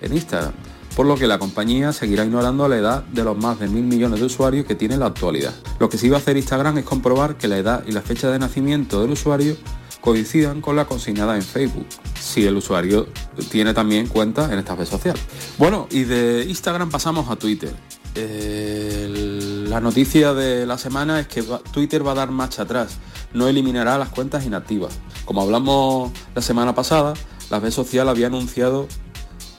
en 0.00 0.14
Instagram, 0.14 0.52
por 0.96 1.04
lo 1.04 1.16
que 1.16 1.26
la 1.26 1.38
compañía 1.38 1.92
seguirá 1.92 2.24
ignorando 2.24 2.66
la 2.68 2.78
edad 2.78 3.04
de 3.04 3.22
los 3.22 3.36
más 3.36 3.60
de 3.60 3.68
mil 3.68 3.84
millones 3.84 4.18
de 4.18 4.24
usuarios 4.24 4.64
que 4.64 4.74
tiene 4.74 4.94
en 4.94 5.00
la 5.00 5.06
actualidad. 5.06 5.52
Lo 5.78 5.90
que 5.90 5.98
sí 5.98 6.08
va 6.08 6.16
a 6.16 6.20
hacer 6.20 6.38
Instagram 6.38 6.78
es 6.78 6.84
comprobar 6.84 7.36
que 7.36 7.48
la 7.48 7.58
edad 7.58 7.84
y 7.86 7.92
la 7.92 8.00
fecha 8.00 8.30
de 8.30 8.38
nacimiento 8.38 9.02
del 9.02 9.10
usuario 9.10 9.56
coincidan 10.00 10.62
con 10.62 10.74
la 10.74 10.86
consignada 10.86 11.36
en 11.36 11.42
Facebook, 11.42 11.86
si 12.18 12.46
el 12.46 12.56
usuario 12.56 13.08
tiene 13.50 13.74
también 13.74 14.06
cuenta 14.06 14.50
en 14.50 14.58
esta 14.58 14.74
red 14.74 14.86
social. 14.86 15.16
Bueno, 15.58 15.86
y 15.90 16.04
de 16.04 16.46
Instagram 16.48 16.90
pasamos 16.90 17.28
a 17.28 17.36
Twitter. 17.36 17.74
la 18.14 19.80
noticia 19.80 20.32
de 20.32 20.64
la 20.64 20.78
semana 20.78 21.20
es 21.20 21.26
que 21.26 21.44
Twitter 21.72 22.06
va 22.06 22.12
a 22.12 22.14
dar 22.14 22.30
marcha 22.30 22.62
atrás, 22.62 22.96
no 23.34 23.48
eliminará 23.48 23.98
las 23.98 24.08
cuentas 24.08 24.46
inactivas. 24.46 24.98
Como 25.26 25.42
hablamos 25.42 26.10
la 26.34 26.40
semana 26.40 26.74
pasada, 26.74 27.12
la 27.50 27.60
red 27.60 27.70
social 27.70 28.08
había 28.08 28.28
anunciado 28.28 28.88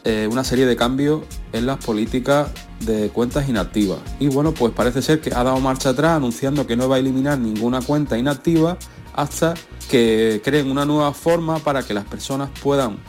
eh, 0.09 0.25
una 0.31 0.45
serie 0.45 0.65
de 0.65 0.77
cambios 0.77 1.23
en 1.51 1.65
las 1.65 1.83
políticas 1.83 2.49
de 2.79 3.09
cuentas 3.09 3.49
inactivas. 3.49 3.99
Y 4.21 4.29
bueno, 4.29 4.53
pues 4.53 4.71
parece 4.71 5.01
ser 5.01 5.19
que 5.19 5.33
ha 5.33 5.43
dado 5.43 5.59
marcha 5.59 5.89
atrás 5.89 6.11
anunciando 6.11 6.65
que 6.65 6.77
no 6.77 6.87
va 6.87 6.95
a 6.95 6.99
eliminar 6.99 7.37
ninguna 7.37 7.81
cuenta 7.81 8.17
inactiva 8.17 8.77
hasta 9.11 9.53
que 9.91 10.41
creen 10.45 10.71
una 10.71 10.85
nueva 10.85 11.13
forma 11.13 11.59
para 11.59 11.83
que 11.83 11.93
las 11.93 12.05
personas 12.05 12.49
puedan 12.63 12.99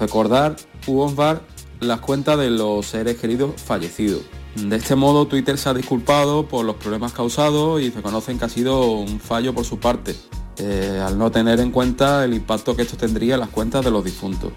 recordar 0.00 0.56
u 0.88 0.98
honrar 1.02 1.40
las 1.78 2.00
cuentas 2.00 2.36
de 2.36 2.50
los 2.50 2.84
seres 2.84 3.16
queridos 3.16 3.52
fallecidos. 3.62 4.22
De 4.56 4.74
este 4.74 4.96
modo, 4.96 5.28
Twitter 5.28 5.56
se 5.56 5.68
ha 5.68 5.74
disculpado 5.74 6.48
por 6.48 6.64
los 6.64 6.74
problemas 6.74 7.12
causados 7.12 7.80
y 7.80 7.90
reconocen 7.90 8.40
que 8.40 8.46
ha 8.46 8.48
sido 8.48 8.90
un 8.90 9.20
fallo 9.20 9.54
por 9.54 9.64
su 9.64 9.78
parte, 9.78 10.16
eh, 10.56 11.00
al 11.00 11.16
no 11.16 11.30
tener 11.30 11.60
en 11.60 11.70
cuenta 11.70 12.24
el 12.24 12.34
impacto 12.34 12.74
que 12.74 12.82
esto 12.82 12.96
tendría 12.96 13.34
en 13.34 13.40
las 13.40 13.50
cuentas 13.50 13.84
de 13.84 13.92
los 13.92 14.04
difuntos. 14.04 14.52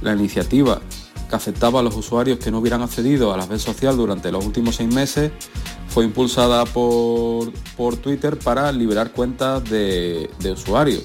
La 0.00 0.12
iniciativa 0.12 0.80
que 1.28 1.36
aceptaba 1.36 1.80
a 1.80 1.82
los 1.82 1.94
usuarios 1.96 2.38
que 2.38 2.50
no 2.50 2.58
hubieran 2.58 2.82
accedido 2.82 3.32
a 3.32 3.36
la 3.36 3.46
red 3.46 3.58
social 3.58 3.96
durante 3.96 4.32
los 4.32 4.44
últimos 4.44 4.76
seis 4.76 4.92
meses 4.92 5.32
fue 5.88 6.04
impulsada 6.04 6.64
por, 6.64 7.52
por 7.76 7.96
Twitter 7.96 8.38
para 8.38 8.70
liberar 8.72 9.12
cuentas 9.12 9.64
de, 9.64 10.30
de 10.40 10.52
usuarios 10.52 11.04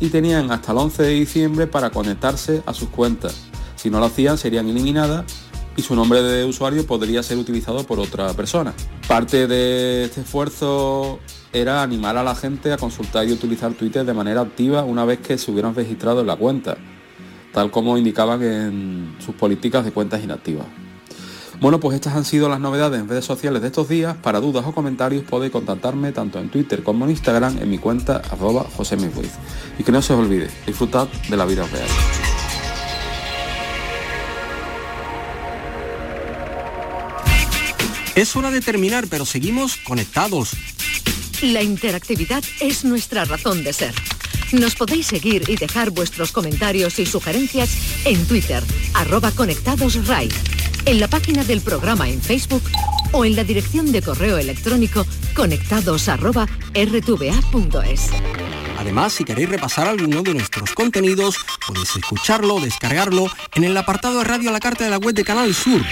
y 0.00 0.08
tenían 0.08 0.50
hasta 0.50 0.72
el 0.72 0.78
11 0.78 1.02
de 1.02 1.10
diciembre 1.10 1.66
para 1.66 1.90
conectarse 1.90 2.62
a 2.66 2.74
sus 2.74 2.88
cuentas. 2.88 3.42
Si 3.76 3.90
no 3.90 3.98
lo 3.98 4.06
hacían 4.06 4.38
serían 4.38 4.68
eliminadas 4.68 5.24
y 5.76 5.82
su 5.82 5.94
nombre 5.94 6.22
de 6.22 6.44
usuario 6.44 6.86
podría 6.86 7.22
ser 7.22 7.38
utilizado 7.38 7.84
por 7.84 8.00
otra 8.00 8.32
persona. 8.34 8.72
Parte 9.06 9.46
de 9.46 10.04
este 10.04 10.22
esfuerzo 10.22 11.18
era 11.52 11.82
animar 11.82 12.16
a 12.16 12.24
la 12.24 12.34
gente 12.34 12.72
a 12.72 12.76
consultar 12.76 13.28
y 13.28 13.32
utilizar 13.32 13.72
Twitter 13.74 14.04
de 14.04 14.14
manera 14.14 14.40
activa 14.40 14.84
una 14.84 15.04
vez 15.04 15.20
que 15.20 15.38
se 15.38 15.50
hubieran 15.50 15.74
registrado 15.74 16.20
en 16.20 16.26
la 16.26 16.36
cuenta, 16.36 16.76
tal 17.56 17.70
como 17.70 17.96
indicaban 17.96 18.42
en 18.42 19.16
sus 19.24 19.34
políticas 19.34 19.82
de 19.82 19.90
cuentas 19.90 20.22
inactivas. 20.22 20.66
Bueno, 21.58 21.80
pues 21.80 21.94
estas 21.94 22.14
han 22.14 22.26
sido 22.26 22.50
las 22.50 22.60
novedades 22.60 23.00
en 23.00 23.08
redes 23.08 23.24
sociales 23.24 23.62
de 23.62 23.68
estos 23.68 23.88
días. 23.88 24.14
Para 24.14 24.40
dudas 24.40 24.66
o 24.66 24.72
comentarios 24.72 25.24
podéis 25.24 25.52
contactarme 25.52 26.12
tanto 26.12 26.38
en 26.38 26.50
Twitter 26.50 26.82
como 26.82 27.06
en 27.06 27.12
Instagram 27.12 27.56
en 27.56 27.70
mi 27.70 27.78
cuenta 27.78 28.20
arroba 28.30 28.66
José 28.76 28.98
Y 29.78 29.84
que 29.84 29.90
no 29.90 30.02
se 30.02 30.12
os 30.12 30.20
olvide, 30.20 30.50
disfrutad 30.66 31.08
de 31.30 31.34
la 31.38 31.46
vida 31.46 31.66
real. 31.66 31.88
Es 38.16 38.36
hora 38.36 38.50
de 38.50 38.60
terminar, 38.60 39.06
pero 39.08 39.24
seguimos 39.24 39.78
conectados. 39.78 40.50
La 41.40 41.62
interactividad 41.62 42.44
es 42.60 42.84
nuestra 42.84 43.24
razón 43.24 43.64
de 43.64 43.72
ser. 43.72 43.94
Nos 44.52 44.76
podéis 44.76 45.06
seguir 45.08 45.48
y 45.48 45.56
dejar 45.56 45.90
vuestros 45.90 46.30
comentarios 46.30 46.98
y 46.98 47.06
sugerencias 47.06 47.70
en 48.04 48.24
Twitter, 48.26 48.62
arroba 48.94 49.32
conectadosRai, 49.32 50.28
en 50.84 51.00
la 51.00 51.08
página 51.08 51.42
del 51.44 51.60
programa 51.60 52.08
en 52.08 52.22
Facebook 52.22 52.62
o 53.12 53.24
en 53.24 53.34
la 53.34 53.44
dirección 53.44 53.90
de 53.90 54.02
correo 54.02 54.38
electrónico 54.38 55.04
conectados 55.34 56.08
arroba 56.08 56.46
rtva.es. 56.74 58.10
Además, 58.78 59.14
si 59.14 59.24
queréis 59.24 59.48
repasar 59.48 59.88
alguno 59.88 60.22
de 60.22 60.34
nuestros 60.34 60.72
contenidos, 60.74 61.36
podéis 61.66 61.96
escucharlo 61.96 62.56
o 62.56 62.60
descargarlo 62.60 63.26
en 63.54 63.64
el 63.64 63.76
apartado 63.76 64.18
de 64.18 64.24
radio 64.24 64.50
a 64.50 64.52
la 64.52 64.60
carta 64.60 64.84
de 64.84 64.90
la 64.90 64.98
web 64.98 65.14
de 65.14 65.24
Canal 65.24 65.54
Sur 65.54 65.82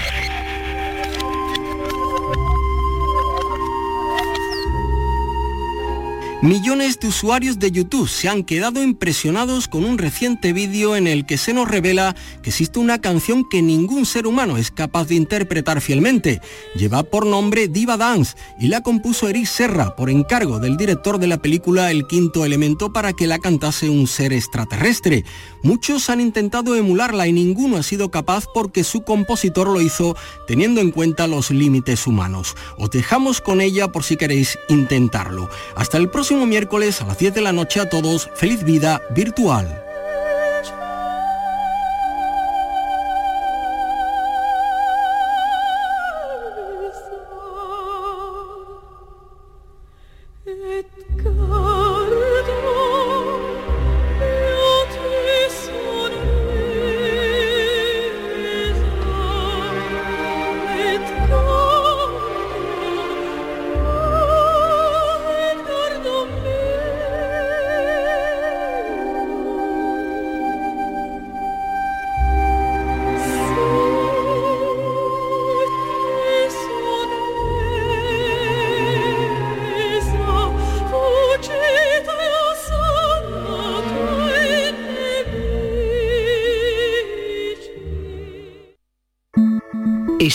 Millones 6.44 7.00
de 7.00 7.08
usuarios 7.08 7.58
de 7.58 7.70
YouTube 7.70 8.06
se 8.06 8.28
han 8.28 8.44
quedado 8.44 8.82
impresionados 8.82 9.66
con 9.66 9.82
un 9.82 9.96
reciente 9.96 10.52
vídeo 10.52 10.94
en 10.94 11.06
el 11.06 11.24
que 11.24 11.38
se 11.38 11.54
nos 11.54 11.66
revela 11.66 12.14
que 12.42 12.50
existe 12.50 12.78
una 12.78 13.00
canción 13.00 13.48
que 13.48 13.62
ningún 13.62 14.04
ser 14.04 14.26
humano 14.26 14.58
es 14.58 14.70
capaz 14.70 15.06
de 15.06 15.14
interpretar 15.14 15.80
fielmente. 15.80 16.42
Lleva 16.76 17.02
por 17.02 17.24
nombre 17.24 17.66
Diva 17.66 17.96
Dance 17.96 18.36
y 18.60 18.68
la 18.68 18.82
compuso 18.82 19.26
Eric 19.26 19.46
Serra 19.46 19.96
por 19.96 20.10
encargo 20.10 20.58
del 20.58 20.76
director 20.76 21.18
de 21.18 21.28
la 21.28 21.38
película 21.38 21.90
El 21.90 22.06
Quinto 22.06 22.44
Elemento 22.44 22.92
para 22.92 23.14
que 23.14 23.26
la 23.26 23.38
cantase 23.38 23.88
un 23.88 24.06
ser 24.06 24.34
extraterrestre. 24.34 25.24
Muchos 25.62 26.10
han 26.10 26.20
intentado 26.20 26.76
emularla 26.76 27.26
y 27.26 27.32
ninguno 27.32 27.78
ha 27.78 27.82
sido 27.82 28.10
capaz 28.10 28.44
porque 28.52 28.84
su 28.84 29.02
compositor 29.02 29.68
lo 29.68 29.80
hizo 29.80 30.14
teniendo 30.46 30.82
en 30.82 30.90
cuenta 30.90 31.26
los 31.26 31.50
límites 31.50 32.06
humanos. 32.06 32.54
Os 32.76 32.90
dejamos 32.90 33.40
con 33.40 33.62
ella 33.62 33.88
por 33.88 34.04
si 34.04 34.18
queréis 34.18 34.58
intentarlo. 34.68 35.48
Hasta 35.74 35.96
el 35.96 36.10
próximo 36.10 36.33
miércoles 36.34 37.00
a 37.00 37.06
las 37.06 37.18
10 37.18 37.34
de 37.34 37.40
la 37.40 37.52
noche 37.52 37.80
a 37.80 37.88
todos. 37.88 38.30
Feliz 38.34 38.64
vida 38.64 39.00
virtual. 39.10 39.83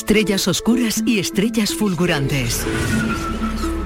Estrellas 0.09 0.47
oscuras 0.47 1.03
y 1.05 1.19
estrellas 1.19 1.75
fulgurantes. 1.75 2.65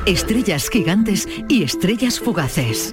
Estrellas 0.06 0.70
gigantes 0.70 1.28
y 1.50 1.64
estrellas 1.64 2.18
fugaces. 2.18 2.92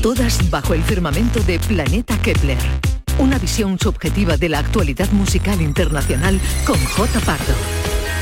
Todas 0.00 0.48
bajo 0.48 0.72
el 0.72 0.82
firmamento 0.82 1.40
de 1.40 1.58
Planeta 1.58 2.16
Kepler. 2.22 2.56
Una 3.18 3.38
visión 3.38 3.78
subjetiva 3.78 4.38
de 4.38 4.48
la 4.48 4.60
actualidad 4.60 5.12
musical 5.12 5.60
internacional 5.60 6.40
con 6.66 6.82
J. 6.82 7.20
Pardo. 7.20 7.52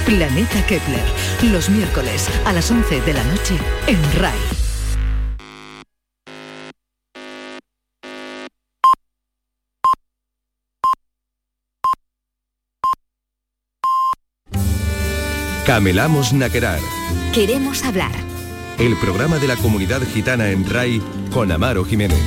Planeta 0.04 0.66
Kepler, 0.66 1.04
los 1.52 1.70
miércoles 1.70 2.28
a 2.44 2.52
las 2.52 2.72
11 2.72 3.02
de 3.02 3.12
la 3.12 3.22
noche 3.22 3.56
en 3.86 4.02
RAI. 4.18 4.59
Camelamos 15.66 16.32
Naquerar. 16.32 16.80
Queremos 17.34 17.84
hablar. 17.84 18.12
El 18.78 18.96
programa 18.96 19.38
de 19.38 19.46
la 19.46 19.56
comunidad 19.56 20.00
gitana 20.02 20.50
en 20.50 20.68
RAI 20.68 21.02
con 21.30 21.52
Amaro 21.52 21.84
Jiménez. 21.84 22.18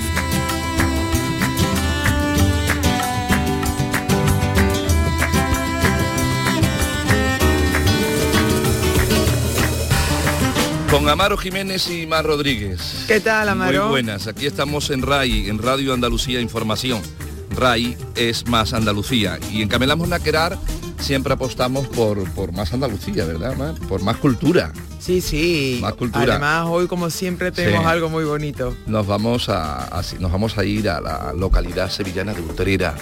Con 10.92 11.10
Amaro 11.10 11.36
Jiménez 11.36 11.90
y 11.90 12.06
Mar 12.06 12.26
Rodríguez. 12.26 13.06
¿Qué 13.08 13.20
tal, 13.20 13.50
Amaro? 13.50 13.86
Muy 13.86 13.90
buenas. 13.90 14.28
Aquí 14.28 14.46
estamos 14.46 14.92
en 14.92 15.02
RAI, 15.02 15.50
en 15.50 15.58
Radio 15.58 15.94
Andalucía 15.96 16.40
Información. 16.40 17.02
RAI 17.50 17.98
es 18.16 18.48
más 18.48 18.74
Andalucía. 18.74 19.40
Y 19.52 19.64
en 19.64 19.70
Camelamos 19.70 20.08
Naquerar 20.08 20.60
siempre 21.04 21.34
apostamos 21.34 21.88
por, 21.88 22.24
por 22.32 22.52
más 22.54 22.74
Andalucía, 22.74 23.26
¿verdad? 23.26 23.56
Más- 23.58 23.80
por 23.82 24.02
más 24.02 24.18
cultura. 24.18 24.72
Sí, 25.00 25.22
sí. 25.22 25.80
Más 25.82 25.94
cultura. 25.94 26.24
Además, 26.36 26.66
hoy 26.70 26.88
como 26.88 27.10
siempre 27.10 27.52
tenemos 27.52 27.82
Sí. 27.84 27.88
algo 27.90 28.10
muy 28.10 28.24
bonito. 28.24 28.76
Nos 28.88 29.06
vamos 29.06 29.50
a, 29.50 29.86
a- 30.00 30.04
nos 30.20 30.32
vamos 30.32 30.58
a 30.58 30.64
ir 30.64 30.90
a 30.90 31.02
la 31.02 31.34
localidad 31.34 31.90
sevillana 31.90 32.34
de 32.34 32.42
Utrera. 32.42 32.96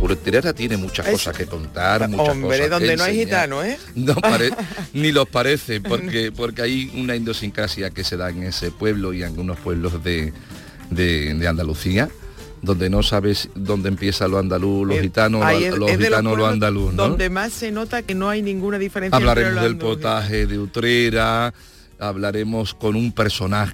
Utrera 0.00 0.52
tiene 0.54 0.76
muchas 0.78 1.06
Es- 1.06 1.12
cosas 1.12 1.36
que 1.36 1.46
contar, 1.46 2.08
muchas 2.08 2.28
Hombre, 2.30 2.56
cosas 2.58 2.70
donde 2.70 2.88
que 2.90 2.96
no 2.96 3.04
hay 3.04 3.20
enseñar. 3.20 3.40
gitano, 3.42 3.62
¿eh? 3.64 3.78
No 3.96 4.14
pare- 4.14 4.50
ni 4.94 5.12
los 5.12 5.28
parece, 5.28 5.80
porque, 5.80 6.32
porque 6.32 6.62
hay 6.62 6.92
una 6.96 7.16
idiosincrasia 7.16 7.90
que 7.90 8.04
se 8.04 8.16
da 8.16 8.30
en 8.30 8.44
ese 8.44 8.70
pueblo 8.70 9.12
y 9.12 9.22
en 9.22 9.28
algunos 9.28 9.58
pueblos 9.58 10.02
de, 10.02 10.32
de- 10.90 11.34
de 11.34 11.48
Andalucía, 11.48 12.08
donde 12.62 12.90
no 12.90 13.02
sabes 13.02 13.48
dónde 13.54 13.88
empieza 13.88 14.28
lo 14.28 14.38
andaluz, 14.38 14.86
los 14.86 15.00
gitanos, 15.00 15.42
Ahí 15.44 15.70
lo- 15.70 15.88
es 15.88 15.98
de 15.98 16.04
gitanos, 16.06 16.24
lo 16.32 16.38
pueblos 16.38 16.52
andaluz, 16.52 16.92
¿no? 16.94 17.08
Donde 17.08 17.30
más 17.30 17.52
se 17.52 17.70
nota 17.72 18.02
que 18.02 18.14
no 18.14 18.28
hay 18.28 18.42
ninguna 18.42 18.78
diferencia 18.78 19.16
Hablaremos 19.16 19.50
entre 19.52 19.62
del 19.68 19.76
potaje 19.78 20.46
de 20.46 20.58
Utrera, 20.58 21.54
hablaremos 21.98 22.74
con 22.74 22.96
un 22.96 23.12
personaje 23.12 23.72